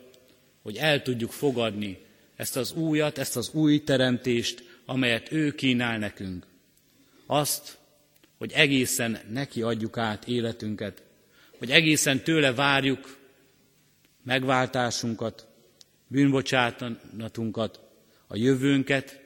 hogy 0.61 0.75
el 0.77 1.01
tudjuk 1.01 1.31
fogadni 1.31 2.05
ezt 2.35 2.57
az 2.57 2.71
újat, 2.73 3.17
ezt 3.17 3.35
az 3.35 3.49
új 3.53 3.83
teremtést, 3.83 4.63
amelyet 4.85 5.31
ő 5.31 5.51
kínál 5.51 5.97
nekünk. 5.97 6.45
Azt, 7.25 7.77
hogy 8.37 8.51
egészen 8.51 9.19
neki 9.29 9.61
adjuk 9.61 9.97
át 9.97 10.27
életünket, 10.27 11.03
hogy 11.65 11.73
egészen 11.73 12.23
tőle 12.23 12.53
várjuk 12.53 13.17
megváltásunkat, 14.23 15.47
bűnbocsánatunkat, 16.07 17.79
a 18.27 18.35
jövőnket, 18.35 19.21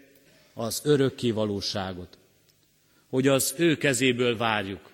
az 0.54 0.82
örökké 0.84 1.32
valóságot. 1.32 2.18
Hogy 3.10 3.28
az 3.28 3.54
ő 3.58 3.78
kezéből 3.78 4.38
várjuk 4.38 4.92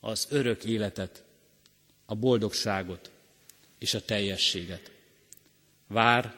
az 0.00 0.26
örök 0.30 0.64
életet, 0.64 1.22
a 2.06 2.14
boldogságot 2.14 3.10
és 3.78 3.94
a 3.94 4.04
teljességet. 4.04 4.90
Vár, 5.86 6.34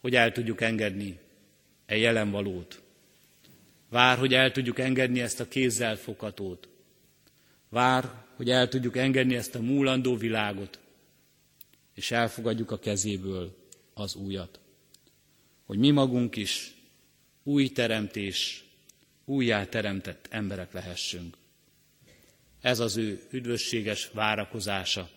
hogy 0.00 0.14
el 0.14 0.32
tudjuk 0.32 0.60
engedni 0.60 1.18
e 1.86 1.96
jelen 1.96 2.30
valót. 2.30 2.82
Vár, 3.88 4.18
hogy 4.18 4.34
el 4.34 4.52
tudjuk 4.52 4.78
engedni 4.78 5.20
ezt 5.20 5.40
a 5.40 5.48
kézzel 5.48 5.96
foghatót. 5.96 6.68
Vár, 7.68 8.26
hogy 8.38 8.50
el 8.50 8.68
tudjuk 8.68 8.96
engedni 8.96 9.34
ezt 9.36 9.54
a 9.54 9.60
múlandó 9.60 10.16
világot, 10.16 10.78
és 11.94 12.10
elfogadjuk 12.10 12.70
a 12.70 12.78
kezéből 12.78 13.56
az 13.94 14.14
újat. 14.14 14.60
Hogy 15.64 15.78
mi 15.78 15.90
magunk 15.90 16.36
is 16.36 16.74
új 17.42 17.68
teremtés, 17.68 18.64
újjá 19.24 19.64
teremtett 19.64 20.26
emberek 20.30 20.72
lehessünk. 20.72 21.36
Ez 22.60 22.80
az 22.80 22.96
ő 22.96 23.22
üdvösséges 23.30 24.10
várakozása, 24.12 25.10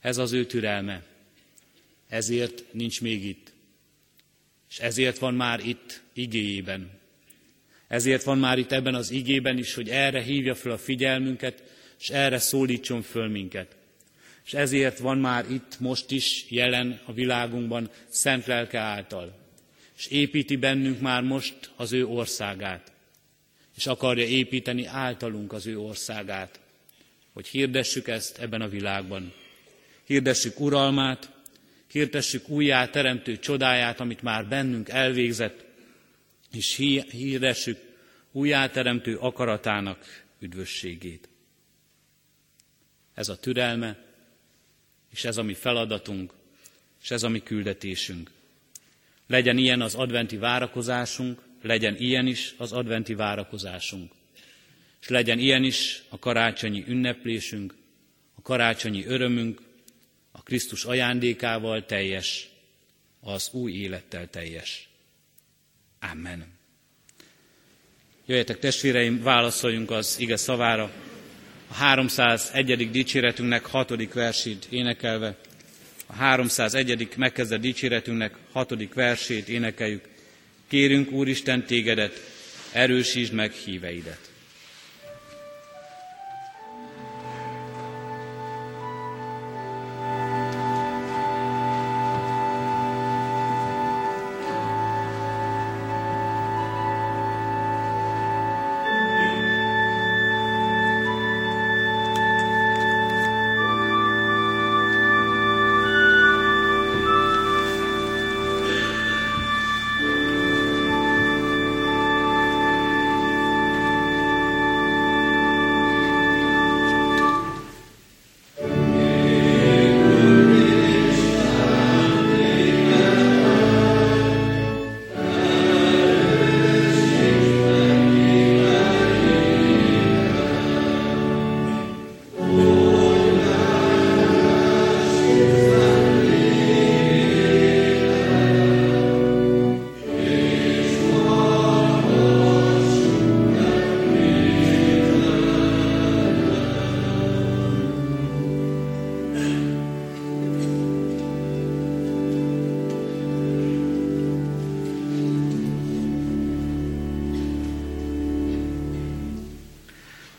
ez 0.00 0.18
az 0.18 0.32
ő 0.32 0.46
türelme, 0.46 1.04
ezért 2.08 2.72
nincs 2.72 3.00
még 3.00 3.24
itt, 3.24 3.52
és 4.68 4.78
ezért 4.78 5.18
van 5.18 5.34
már 5.34 5.66
itt 5.66 6.02
igéjében. 6.12 6.90
Ezért 7.88 8.22
van 8.22 8.38
már 8.38 8.58
itt 8.58 8.72
ebben 8.72 8.94
az 8.94 9.10
igében 9.10 9.58
is, 9.58 9.74
hogy 9.74 9.88
erre 9.88 10.22
hívja 10.22 10.54
fel 10.54 10.72
a 10.72 10.78
figyelmünket, 10.78 11.76
és 11.98 12.10
erre 12.10 12.38
szólítson 12.38 13.02
föl 13.02 13.28
minket. 13.28 13.76
És 14.44 14.54
ezért 14.54 14.98
van 14.98 15.18
már 15.18 15.50
itt 15.50 15.80
most 15.80 16.10
is 16.10 16.44
jelen 16.48 17.00
a 17.04 17.12
világunkban 17.12 17.90
szent 18.08 18.46
lelke 18.46 18.78
által. 18.78 19.38
És 19.96 20.06
építi 20.06 20.56
bennünk 20.56 21.00
már 21.00 21.22
most 21.22 21.70
az 21.76 21.92
ő 21.92 22.06
országát. 22.06 22.92
És 23.76 23.86
akarja 23.86 24.24
építeni 24.24 24.86
általunk 24.86 25.52
az 25.52 25.66
ő 25.66 25.78
országát. 25.78 26.60
Hogy 27.32 27.46
hirdessük 27.46 28.08
ezt 28.08 28.38
ebben 28.38 28.60
a 28.60 28.68
világban. 28.68 29.32
Hirdessük 30.04 30.60
uralmát, 30.60 31.30
hirdessük 31.90 32.48
újjá 32.48 32.90
teremtő 32.90 33.38
csodáját, 33.38 34.00
amit 34.00 34.22
már 34.22 34.46
bennünk 34.46 34.88
elvégzett, 34.88 35.64
és 36.52 36.76
hirdessük 37.10 37.78
újjáteremtő 38.32 39.16
akaratának 39.16 40.24
üdvösségét. 40.40 41.27
Ez 43.18 43.28
a 43.28 43.36
türelme, 43.36 43.96
és 45.10 45.24
ez 45.24 45.36
a 45.36 45.42
mi 45.42 45.54
feladatunk, 45.54 46.32
és 47.02 47.10
ez 47.10 47.22
a 47.22 47.28
mi 47.28 47.42
küldetésünk. 47.42 48.30
Legyen 49.26 49.58
ilyen 49.58 49.80
az 49.80 49.94
adventi 49.94 50.36
várakozásunk, 50.36 51.42
legyen 51.62 51.96
ilyen 51.96 52.26
is 52.26 52.54
az 52.56 52.72
adventi 52.72 53.14
várakozásunk. 53.14 54.12
És 55.00 55.08
legyen 55.08 55.38
ilyen 55.38 55.64
is 55.64 56.02
a 56.08 56.18
karácsonyi 56.18 56.84
ünneplésünk, 56.86 57.74
a 58.34 58.42
karácsonyi 58.42 59.04
örömünk, 59.04 59.60
a 60.30 60.42
Krisztus 60.42 60.84
ajándékával 60.84 61.86
teljes, 61.86 62.48
az 63.20 63.48
új 63.52 63.72
élettel 63.72 64.30
teljes. 64.30 64.88
Amen. 66.12 66.46
Jöjjetek 68.26 68.58
testvéreim, 68.58 69.22
válaszoljunk 69.22 69.90
az 69.90 70.16
ige 70.18 70.36
szavára. 70.36 70.92
A 71.68 71.74
301. 71.74 72.90
dicséretünknek 72.90 73.66
hatodik 73.66 74.12
versét 74.12 74.66
énekelve, 74.70 75.36
a 76.06 76.12
301. 76.12 77.08
megkezdett 77.16 77.60
dicséretünknek 77.60 78.34
hatodik 78.52 78.94
versét 78.94 79.48
énekeljük. 79.48 80.04
Kérünk 80.68 81.10
Úristen 81.10 81.64
tégedet, 81.66 82.20
erősítsd 82.72 83.32
meg 83.32 83.52
híveidet. 83.52 84.27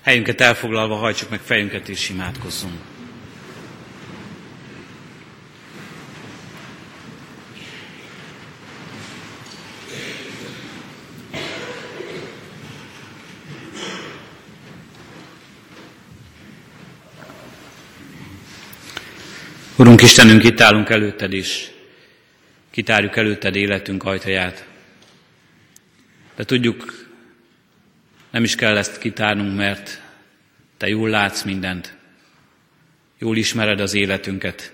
Helyünket 0.10 0.42
elfoglalva 0.42 0.96
hajtsuk 0.96 1.30
meg 1.30 1.40
fejünket 1.40 1.90
és 1.90 2.10
imádkozzunk. 2.10 2.74
Urunk 19.76 20.02
Istenünk, 20.02 20.44
itt 20.44 20.60
állunk 20.60 20.90
előtted 20.90 21.34
is, 21.34 21.72
kitárjuk 22.70 23.18
előtted 23.18 23.56
életünk 23.56 24.04
ajtaját. 24.04 24.66
De 26.36 26.44
tudjuk, 26.44 27.09
nem 28.32 28.44
is 28.44 28.56
kell 28.56 28.78
ezt 28.78 28.98
kitárnunk, 28.98 29.56
mert 29.56 30.02
Te 30.80 30.88
jól 30.88 31.10
látsz 31.10 31.44
mindent, 31.44 31.98
jól 33.18 33.38
ismered 33.38 33.80
az 33.80 33.94
életünket, 33.94 34.74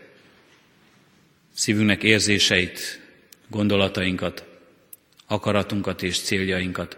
szívünknek 1.53 2.03
érzéseit, 2.03 3.01
gondolatainkat, 3.47 4.45
akaratunkat 5.27 6.03
és 6.03 6.19
céljainkat. 6.19 6.97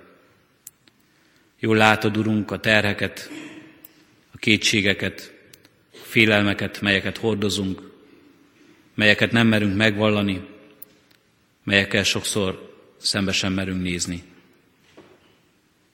Jól 1.59 1.77
látod, 1.77 2.17
Urunk, 2.17 2.51
a 2.51 2.59
terheket, 2.59 3.29
a 4.31 4.37
kétségeket, 4.37 5.33
a 5.93 5.97
félelmeket, 6.01 6.81
melyeket 6.81 7.17
hordozunk, 7.17 7.81
melyeket 8.93 9.31
nem 9.31 9.47
merünk 9.47 9.75
megvallani, 9.75 10.47
melyekkel 11.63 12.03
sokszor 12.03 12.75
szembe 12.97 13.31
sem 13.31 13.53
merünk 13.53 13.81
nézni. 13.81 14.23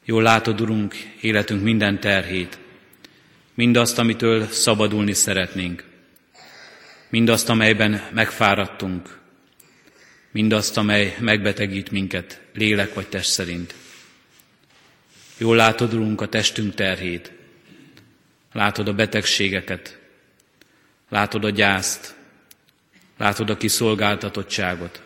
Jól 0.05 0.21
látod, 0.21 0.61
Urunk, 0.61 0.95
életünk 1.21 1.63
minden 1.63 1.99
terhét, 1.99 2.57
mindazt, 3.53 3.99
amitől 3.99 4.47
szabadulni 4.47 5.13
szeretnénk, 5.13 5.83
mindazt, 7.09 7.49
amelyben 7.49 8.09
megfáradtunk, 8.13 9.19
mindazt, 10.31 10.77
amely 10.77 11.17
megbetegít 11.19 11.91
minket, 11.91 12.41
lélek 12.53 12.93
vagy 12.93 13.07
test 13.07 13.29
szerint. 13.29 13.75
Jól 15.37 15.55
látod, 15.55 15.93
Urunk, 15.93 16.21
a 16.21 16.27
testünk 16.27 16.73
terhét, 16.73 17.31
látod 18.51 18.87
a 18.87 18.93
betegségeket, 18.93 19.99
látod 21.09 21.45
a 21.45 21.49
gyászt, 21.49 22.15
látod 23.17 23.49
a 23.49 23.57
kiszolgáltatottságot, 23.57 25.01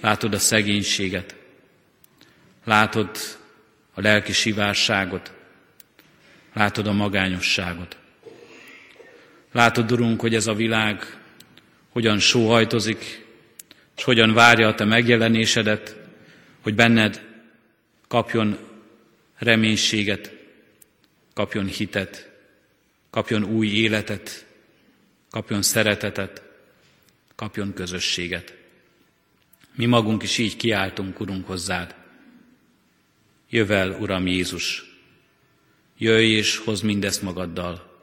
látod 0.00 0.34
a 0.34 0.38
szegénységet, 0.38 1.34
látod 2.64 3.10
a 3.96 4.00
lelki 4.00 4.32
sivárságot, 4.32 5.32
látod 6.52 6.86
a 6.86 6.92
magányosságot. 6.92 7.96
Látod, 9.52 9.92
Urunk, 9.92 10.20
hogy 10.20 10.34
ez 10.34 10.46
a 10.46 10.54
világ 10.54 11.20
hogyan 11.88 12.18
sóhajtozik, 12.18 13.26
és 13.96 14.04
hogyan 14.04 14.32
várja 14.32 14.68
a 14.68 14.74
Te 14.74 14.84
megjelenésedet, 14.84 15.96
hogy 16.62 16.74
benned 16.74 17.22
kapjon 18.08 18.58
reménységet, 19.38 20.32
kapjon 21.34 21.66
hitet, 21.66 22.30
kapjon 23.10 23.44
új 23.44 23.66
életet, 23.66 24.46
kapjon 25.30 25.62
szeretetet, 25.62 26.42
kapjon 27.34 27.72
közösséget. 27.74 28.54
Mi 29.74 29.86
magunk 29.86 30.22
is 30.22 30.38
így 30.38 30.56
kiáltunk, 30.56 31.20
Urunk, 31.20 31.46
hozzád. 31.46 32.04
Jövel, 33.50 33.96
Uram 34.00 34.26
Jézus, 34.26 34.84
jöjj 35.98 36.26
és 36.26 36.56
hozz 36.56 36.80
mindezt 36.80 37.22
magaddal. 37.22 37.94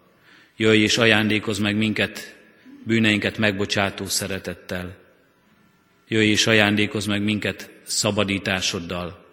Jöjj 0.57 0.81
és 0.81 0.97
ajándékozz 0.97 1.59
meg 1.59 1.75
minket, 1.75 2.35
bűneinket 2.83 3.37
megbocsátó 3.37 4.05
szeretettel. 4.05 4.97
Jöjj 6.07 6.29
és 6.29 6.47
ajándékozz 6.47 7.05
meg 7.05 7.21
minket 7.21 7.69
szabadításoddal, 7.83 9.25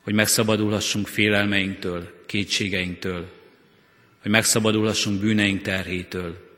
hogy 0.00 0.14
megszabadulhassunk 0.14 1.06
félelmeinktől, 1.06 2.24
kétségeinktől, 2.26 3.28
hogy 4.22 4.30
megszabadulhassunk 4.30 5.20
bűneink 5.20 5.62
terhétől. 5.62 6.48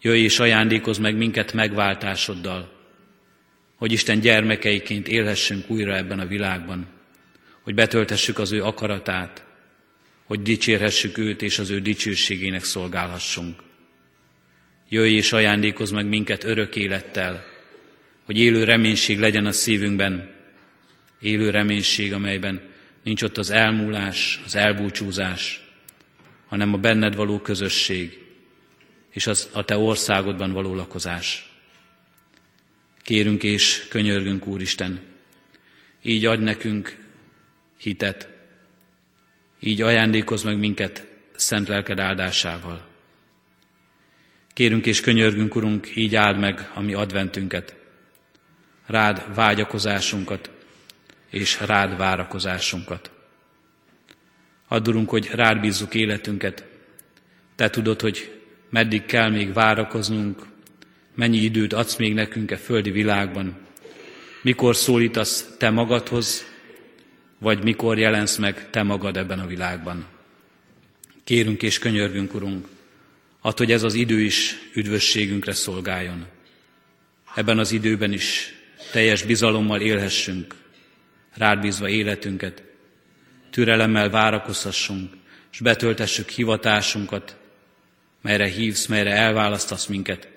Jöjj 0.00 0.22
és 0.22 0.38
ajándékozz 0.38 0.98
meg 0.98 1.16
minket 1.16 1.52
megváltásoddal, 1.52 2.72
hogy 3.76 3.92
Isten 3.92 4.20
gyermekeiként 4.20 5.08
élhessünk 5.08 5.70
újra 5.70 5.96
ebben 5.96 6.18
a 6.18 6.26
világban, 6.26 6.86
hogy 7.62 7.74
betöltessük 7.74 8.38
az 8.38 8.52
ő 8.52 8.64
akaratát, 8.64 9.44
hogy 10.24 10.42
dicsérhessük 10.42 11.18
őt 11.18 11.42
és 11.42 11.58
az 11.58 11.70
ő 11.70 11.80
dicsőségének 11.80 12.64
szolgálhassunk. 12.64 13.62
Jöjj 14.88 15.14
és 15.14 15.32
ajándékozz 15.32 15.90
meg 15.90 16.06
minket 16.06 16.44
örök 16.44 16.76
élettel, 16.76 17.44
hogy 18.24 18.38
élő 18.38 18.64
reménység 18.64 19.18
legyen 19.18 19.46
a 19.46 19.52
szívünkben, 19.52 20.30
élő 21.20 21.50
reménység, 21.50 22.12
amelyben 22.12 22.60
nincs 23.02 23.22
ott 23.22 23.38
az 23.38 23.50
elmúlás, 23.50 24.40
az 24.44 24.56
elbúcsúzás, 24.56 25.60
hanem 26.46 26.72
a 26.72 26.76
benned 26.76 27.14
való 27.14 27.40
közösség, 27.40 28.18
és 29.10 29.26
az 29.26 29.48
a 29.52 29.64
te 29.64 29.76
országodban 29.76 30.52
való 30.52 30.74
lakozás. 30.74 31.50
Kérünk 33.02 33.42
és 33.42 33.86
könyörgünk, 33.88 34.46
Úristen, 34.46 35.00
így 36.02 36.26
adj 36.26 36.42
nekünk 36.42 37.01
hitet, 37.82 38.28
így 39.60 39.82
ajándékozz 39.82 40.44
meg 40.44 40.58
minket 40.58 41.06
szent 41.36 41.68
lelked 41.68 41.98
áldásával. 41.98 42.86
Kérünk 44.52 44.86
és 44.86 45.00
könyörgünk, 45.00 45.54
Urunk, 45.54 45.96
így 45.96 46.14
áld 46.14 46.38
meg 46.38 46.70
a 46.74 46.80
mi 46.80 46.94
adventünket, 46.94 47.76
rád 48.86 49.34
vágyakozásunkat 49.34 50.50
és 51.30 51.60
rád 51.60 51.96
várakozásunkat. 51.96 53.10
Add, 54.68 54.88
Urunk, 54.88 55.08
hogy 55.08 55.26
rád 55.26 55.60
bízzuk 55.60 55.94
életünket. 55.94 56.64
Te 57.54 57.70
tudod, 57.70 58.00
hogy 58.00 58.40
meddig 58.70 59.04
kell 59.04 59.30
még 59.30 59.52
várakoznunk, 59.52 60.46
mennyi 61.14 61.38
időt 61.38 61.72
adsz 61.72 61.96
még 61.96 62.14
nekünk 62.14 62.50
e 62.50 62.56
földi 62.56 62.90
világban, 62.90 63.56
mikor 64.42 64.76
szólítasz 64.76 65.54
te 65.58 65.70
magadhoz, 65.70 66.51
vagy 67.42 67.62
mikor 67.62 67.98
jelensz 67.98 68.36
meg 68.36 68.70
te 68.70 68.82
magad 68.82 69.16
ebben 69.16 69.38
a 69.38 69.46
világban. 69.46 70.06
Kérünk 71.24 71.62
és 71.62 71.78
könyörgünk, 71.78 72.34
Urunk, 72.34 72.68
add, 73.40 73.56
hogy 73.56 73.72
ez 73.72 73.82
az 73.82 73.94
idő 73.94 74.20
is 74.20 74.54
üdvösségünkre 74.74 75.52
szolgáljon. 75.52 76.26
Ebben 77.34 77.58
az 77.58 77.72
időben 77.72 78.12
is 78.12 78.54
teljes 78.92 79.22
bizalommal 79.22 79.80
élhessünk, 79.80 80.54
rád 81.34 81.60
bízva 81.60 81.88
életünket, 81.88 82.62
türelemmel 83.50 84.10
várakozhassunk, 84.10 85.12
és 85.52 85.60
betöltessük 85.60 86.28
hivatásunkat, 86.28 87.36
melyre 88.20 88.46
hívsz, 88.46 88.86
melyre 88.86 89.10
elválasztasz 89.10 89.86
minket. 89.86 90.28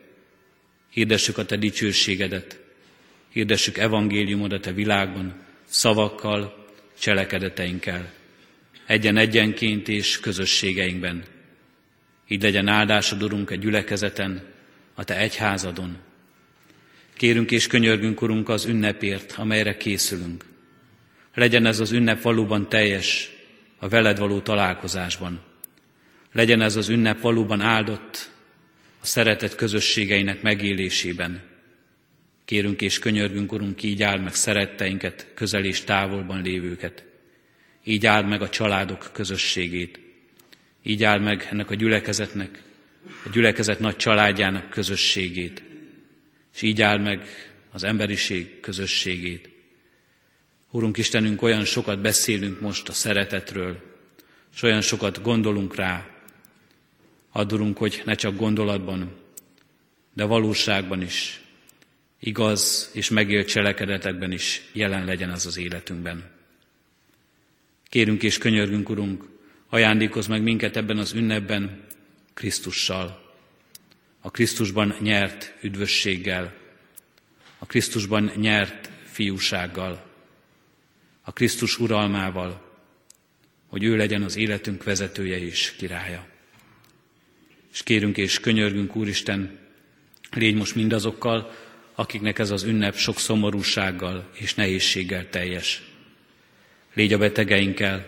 Hirdessük 0.89 1.38
a 1.38 1.46
Te 1.46 1.56
dicsőségedet, 1.56 2.60
hirdessük 3.30 3.78
evangéliumodat 3.78 4.65
a 4.65 4.74
világban, 4.74 5.34
szavakkal, 5.65 6.64
cselekedeteinkkel, 6.99 8.12
egyen-egyenként 8.86 9.88
és 9.88 10.19
közösségeinkben. 10.19 11.23
Így 12.27 12.41
legyen 12.41 12.67
áldásod, 12.67 13.23
Urunk, 13.23 13.51
egy 13.51 13.60
gyülekezeten, 13.60 14.43
a 14.93 15.03
Te 15.03 15.17
egyházadon. 15.17 15.97
Kérünk 17.13 17.51
és 17.51 17.67
könyörgünk, 17.67 18.21
Urunk, 18.21 18.49
az 18.49 18.65
ünnepért, 18.65 19.34
amelyre 19.38 19.77
készülünk. 19.77 20.45
Legyen 21.34 21.65
ez 21.65 21.79
az 21.79 21.91
ünnep 21.91 22.21
valóban 22.21 22.69
teljes 22.69 23.31
a 23.79 23.88
veled 23.88 24.17
való 24.17 24.39
találkozásban 24.39 25.41
legyen 26.36 26.62
ez 26.62 26.75
az 26.75 26.89
ünnep 26.89 27.21
valóban 27.21 27.62
áldott 27.62 28.29
a 29.01 29.05
szeretet 29.05 29.55
közösségeinek 29.55 30.41
megélésében. 30.41 31.41
Kérünk 32.45 32.81
és 32.81 32.99
könyörgünk, 32.99 33.51
Urunk, 33.51 33.84
így 33.84 34.03
áld 34.03 34.23
meg 34.23 34.34
szeretteinket, 34.34 35.27
közel 35.34 35.65
és 35.65 35.81
távolban 35.81 36.41
lévőket. 36.41 37.05
Így 37.84 38.05
áld 38.05 38.27
meg 38.27 38.41
a 38.41 38.49
családok 38.49 39.10
közösségét. 39.13 39.99
Így 40.84 41.03
áld 41.03 41.21
meg 41.21 41.47
ennek 41.51 41.69
a 41.69 41.75
gyülekezetnek, 41.75 42.63
a 43.25 43.29
gyülekezet 43.31 43.79
nagy 43.79 43.95
családjának 43.95 44.69
közösségét. 44.69 45.63
És 46.55 46.62
így 46.62 46.81
áld 46.81 47.01
meg 47.01 47.27
az 47.71 47.84
emberiség 47.84 48.60
közösségét. 48.60 49.49
Urunk 50.71 50.97
Istenünk, 50.97 51.41
olyan 51.41 51.65
sokat 51.65 52.01
beszélünk 52.01 52.60
most 52.60 52.89
a 52.89 52.93
szeretetről, 52.93 53.81
és 54.55 54.62
olyan 54.62 54.81
sokat 54.81 55.21
gondolunk 55.21 55.75
rá, 55.75 56.10
Add, 57.38 57.75
hogy 57.75 58.01
ne 58.05 58.13
csak 58.13 58.36
gondolatban, 58.36 59.15
de 60.13 60.23
valóságban 60.23 61.01
is, 61.01 61.41
igaz 62.19 62.89
és 62.93 63.10
megélt 63.10 63.47
cselekedetekben 63.47 64.32
is 64.32 64.62
jelen 64.71 65.06
legyen 65.06 65.30
az 65.30 65.45
az 65.45 65.58
életünkben. 65.58 66.32
Kérünk 67.89 68.23
és 68.23 68.38
könyörgünk, 68.38 68.89
Urunk, 68.89 69.23
ajándékoz 69.69 70.28
meg 70.28 70.41
minket 70.41 70.78
ebben 70.78 70.97
az 70.97 71.13
ünnepben 71.13 71.84
Krisztussal, 72.34 73.34
a 74.19 74.32
Krisztusban 74.32 74.95
nyert 74.99 75.56
üdvösséggel, 75.62 76.54
a 77.58 77.65
Krisztusban 77.65 78.32
nyert 78.36 78.89
fiúsággal, 79.04 80.06
a 81.21 81.34
Krisztus 81.34 81.80
uralmával, 81.80 82.65
hogy 83.67 83.84
ő 83.84 83.95
legyen 83.95 84.23
az 84.23 84.36
életünk 84.36 84.84
vezetője 84.84 85.39
és 85.39 85.75
királya. 85.78 86.28
És 87.73 87.84
kérünk 87.84 88.17
és 88.17 88.39
könyörgünk, 88.39 88.95
Úristen, 88.95 89.60
légy 90.32 90.56
most 90.56 90.75
mindazokkal, 90.75 91.51
akiknek 91.95 92.39
ez 92.39 92.51
az 92.51 92.63
ünnep 92.63 92.95
sok 92.95 93.19
szomorúsággal 93.19 94.29
és 94.34 94.53
nehézséggel 94.53 95.29
teljes. 95.29 95.84
Légy 96.93 97.13
a 97.13 97.17
betegeinkkel, 97.17 98.08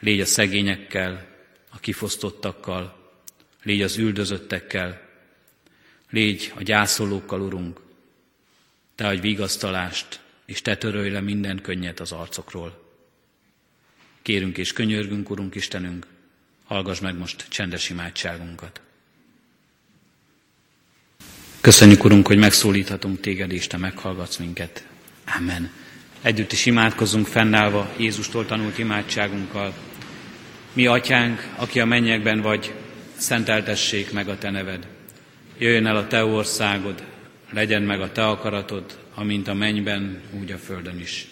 légy 0.00 0.20
a 0.20 0.26
szegényekkel, 0.26 1.26
a 1.70 1.78
kifosztottakkal, 1.78 3.12
légy 3.62 3.82
az 3.82 3.96
üldözöttekkel, 3.96 5.00
légy 6.10 6.52
a 6.56 6.62
gyászolókkal, 6.62 7.40
Urunk, 7.40 7.80
Te 8.94 9.06
adj 9.06 9.20
vigasztalást, 9.20 10.20
és 10.44 10.62
Te 10.62 10.76
törölj 10.76 11.10
le 11.10 11.20
minden 11.20 11.60
könnyet 11.60 12.00
az 12.00 12.12
arcokról. 12.12 12.90
Kérünk 14.22 14.58
és 14.58 14.72
könyörgünk, 14.72 15.30
Urunk 15.30 15.54
Istenünk, 15.54 16.06
hallgass 16.64 17.00
meg 17.00 17.18
most 17.18 17.48
csendes 17.48 17.90
imádságunkat. 17.90 18.80
Köszönjük, 21.62 22.04
Urunk, 22.04 22.26
hogy 22.26 22.38
megszólíthatunk 22.38 23.20
Téged, 23.20 23.52
és 23.52 23.66
Te 23.66 23.76
meghallgatsz 23.76 24.36
minket. 24.36 24.86
Amen. 25.38 25.70
Együtt 26.22 26.52
is 26.52 26.66
imádkozunk 26.66 27.26
fennállva 27.26 27.90
Jézustól 27.96 28.46
tanult 28.46 28.78
imádságunkkal. 28.78 29.74
Mi, 30.72 30.86
Atyánk, 30.86 31.48
aki 31.56 31.80
a 31.80 31.84
mennyekben 31.84 32.40
vagy, 32.40 32.72
szenteltessék 33.16 34.12
meg 34.12 34.28
a 34.28 34.38
Te 34.38 34.50
neved. 34.50 34.86
Jöjjön 35.58 35.86
el 35.86 35.96
a 35.96 36.06
Te 36.06 36.24
országod, 36.24 37.02
legyen 37.50 37.82
meg 37.82 38.00
a 38.00 38.12
Te 38.12 38.26
akaratod, 38.26 38.98
amint 39.14 39.48
a 39.48 39.54
mennyben, 39.54 40.20
úgy 40.40 40.52
a 40.52 40.58
földön 40.58 40.98
is. 41.00 41.28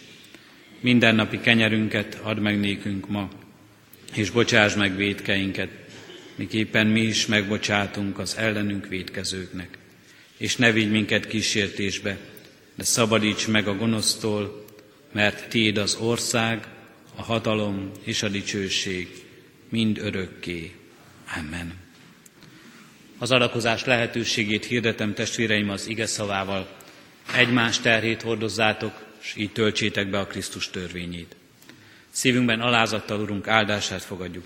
Mindennapi 0.79 1.39
kenyerünket 1.39 2.19
add 2.21 2.37
meg 2.37 2.59
nékünk 2.59 3.09
ma, 3.09 3.29
és 4.13 4.29
bocsáss 4.29 4.75
meg 4.75 4.95
védkeinket, 4.95 5.69
miképpen 6.35 6.87
mi 6.87 7.01
is 7.01 7.25
megbocsátunk 7.25 8.19
az 8.19 8.37
ellenünk 8.37 8.87
védkezőknek. 8.87 9.79
És 10.41 10.55
ne 10.55 10.71
vigy 10.71 10.91
minket 10.91 11.27
kísértésbe, 11.27 12.17
de 12.75 12.83
szabadíts 12.83 13.47
meg 13.47 13.67
a 13.67 13.75
gonosztól, 13.75 14.65
mert 15.11 15.49
Tiéd 15.49 15.77
az 15.77 15.95
ország, 15.95 16.67
a 17.15 17.21
hatalom 17.21 17.91
és 18.03 18.23
a 18.23 18.27
dicsőség 18.29 19.23
mind 19.69 19.97
örökké. 19.97 20.71
Amen. 21.37 21.73
Az 23.17 23.31
adakozás 23.31 23.85
lehetőségét 23.85 24.65
hirdetem 24.65 25.13
testvéreim 25.13 25.69
az 25.69 25.87
ige 25.87 26.05
szavával. 26.05 26.69
Egymás 27.35 27.79
terhét 27.79 28.21
hordozzátok, 28.21 29.05
és 29.21 29.33
így 29.35 29.51
töltsétek 29.51 30.09
be 30.09 30.19
a 30.19 30.27
Krisztus 30.27 30.69
törvényét. 30.69 31.35
Szívünkben 32.09 32.61
alázattal, 32.61 33.19
Urunk, 33.19 33.47
áldását 33.47 34.03
fogadjuk. 34.03 34.45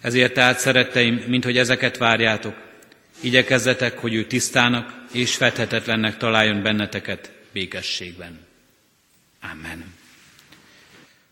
Ezért 0.00 0.34
tehát, 0.34 0.58
szeretteim, 0.58 1.14
mint 1.14 1.44
hogy 1.44 1.58
ezeket 1.58 1.96
várjátok, 1.96 2.70
igyekezzetek, 3.20 3.98
hogy 3.98 4.14
ő 4.14 4.26
tisztának 4.26 5.04
és 5.12 5.34
fedhetetlennek 5.36 6.16
találjon 6.16 6.62
benneteket 6.62 7.32
békességben. 7.52 8.46
Amen. 9.40 9.94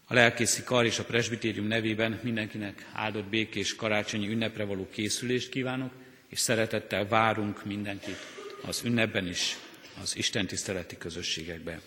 A 0.07 0.15
lelkészi 0.15 0.63
kar 0.63 0.85
és 0.85 0.99
a 0.99 1.05
presbitérium 1.05 1.67
nevében 1.67 2.21
mindenkinek 2.23 2.87
áldott 2.93 3.25
békés 3.27 3.75
karácsonyi 3.77 4.29
ünnepre 4.29 4.65
való 4.65 4.89
készülést 4.93 5.49
kívánok, 5.51 5.93
és 6.29 6.39
szeretettel 6.39 7.09
várunk 7.09 7.65
mindenkit 7.65 8.27
az 8.67 8.83
ünnepben 8.85 9.27
is, 9.27 9.57
az 10.03 10.17
Isten 10.17 10.47
tiszteleti 10.47 10.99
közösségekbe. 10.99 11.81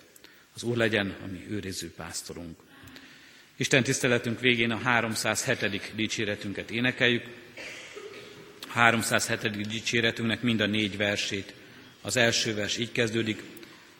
Az 0.55 0.63
Úr 0.63 0.77
legyen 0.77 1.15
a 1.23 1.27
mi 1.31 1.45
őriző 1.49 1.91
pásztorunk. 1.91 2.59
Isten 3.55 3.83
tiszteletünk 3.83 4.39
végén 4.39 4.71
a 4.71 4.77
307. 4.77 5.91
dicséretünket 5.95 6.71
énekeljük. 6.71 7.25
A 8.73 8.79
307. 8.79 9.67
dicséretünknek 9.67 10.41
mind 10.41 10.59
a 10.59 10.65
négy 10.65 10.97
versét. 10.97 11.53
Az 12.01 12.17
első 12.17 12.55
vers 12.55 12.77
így 12.77 12.91
kezdődik, 12.91 13.43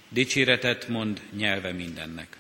dicséretet 0.10 0.88
mond 0.88 1.22
nyelve 1.36 1.72
mindennek. 1.72 2.38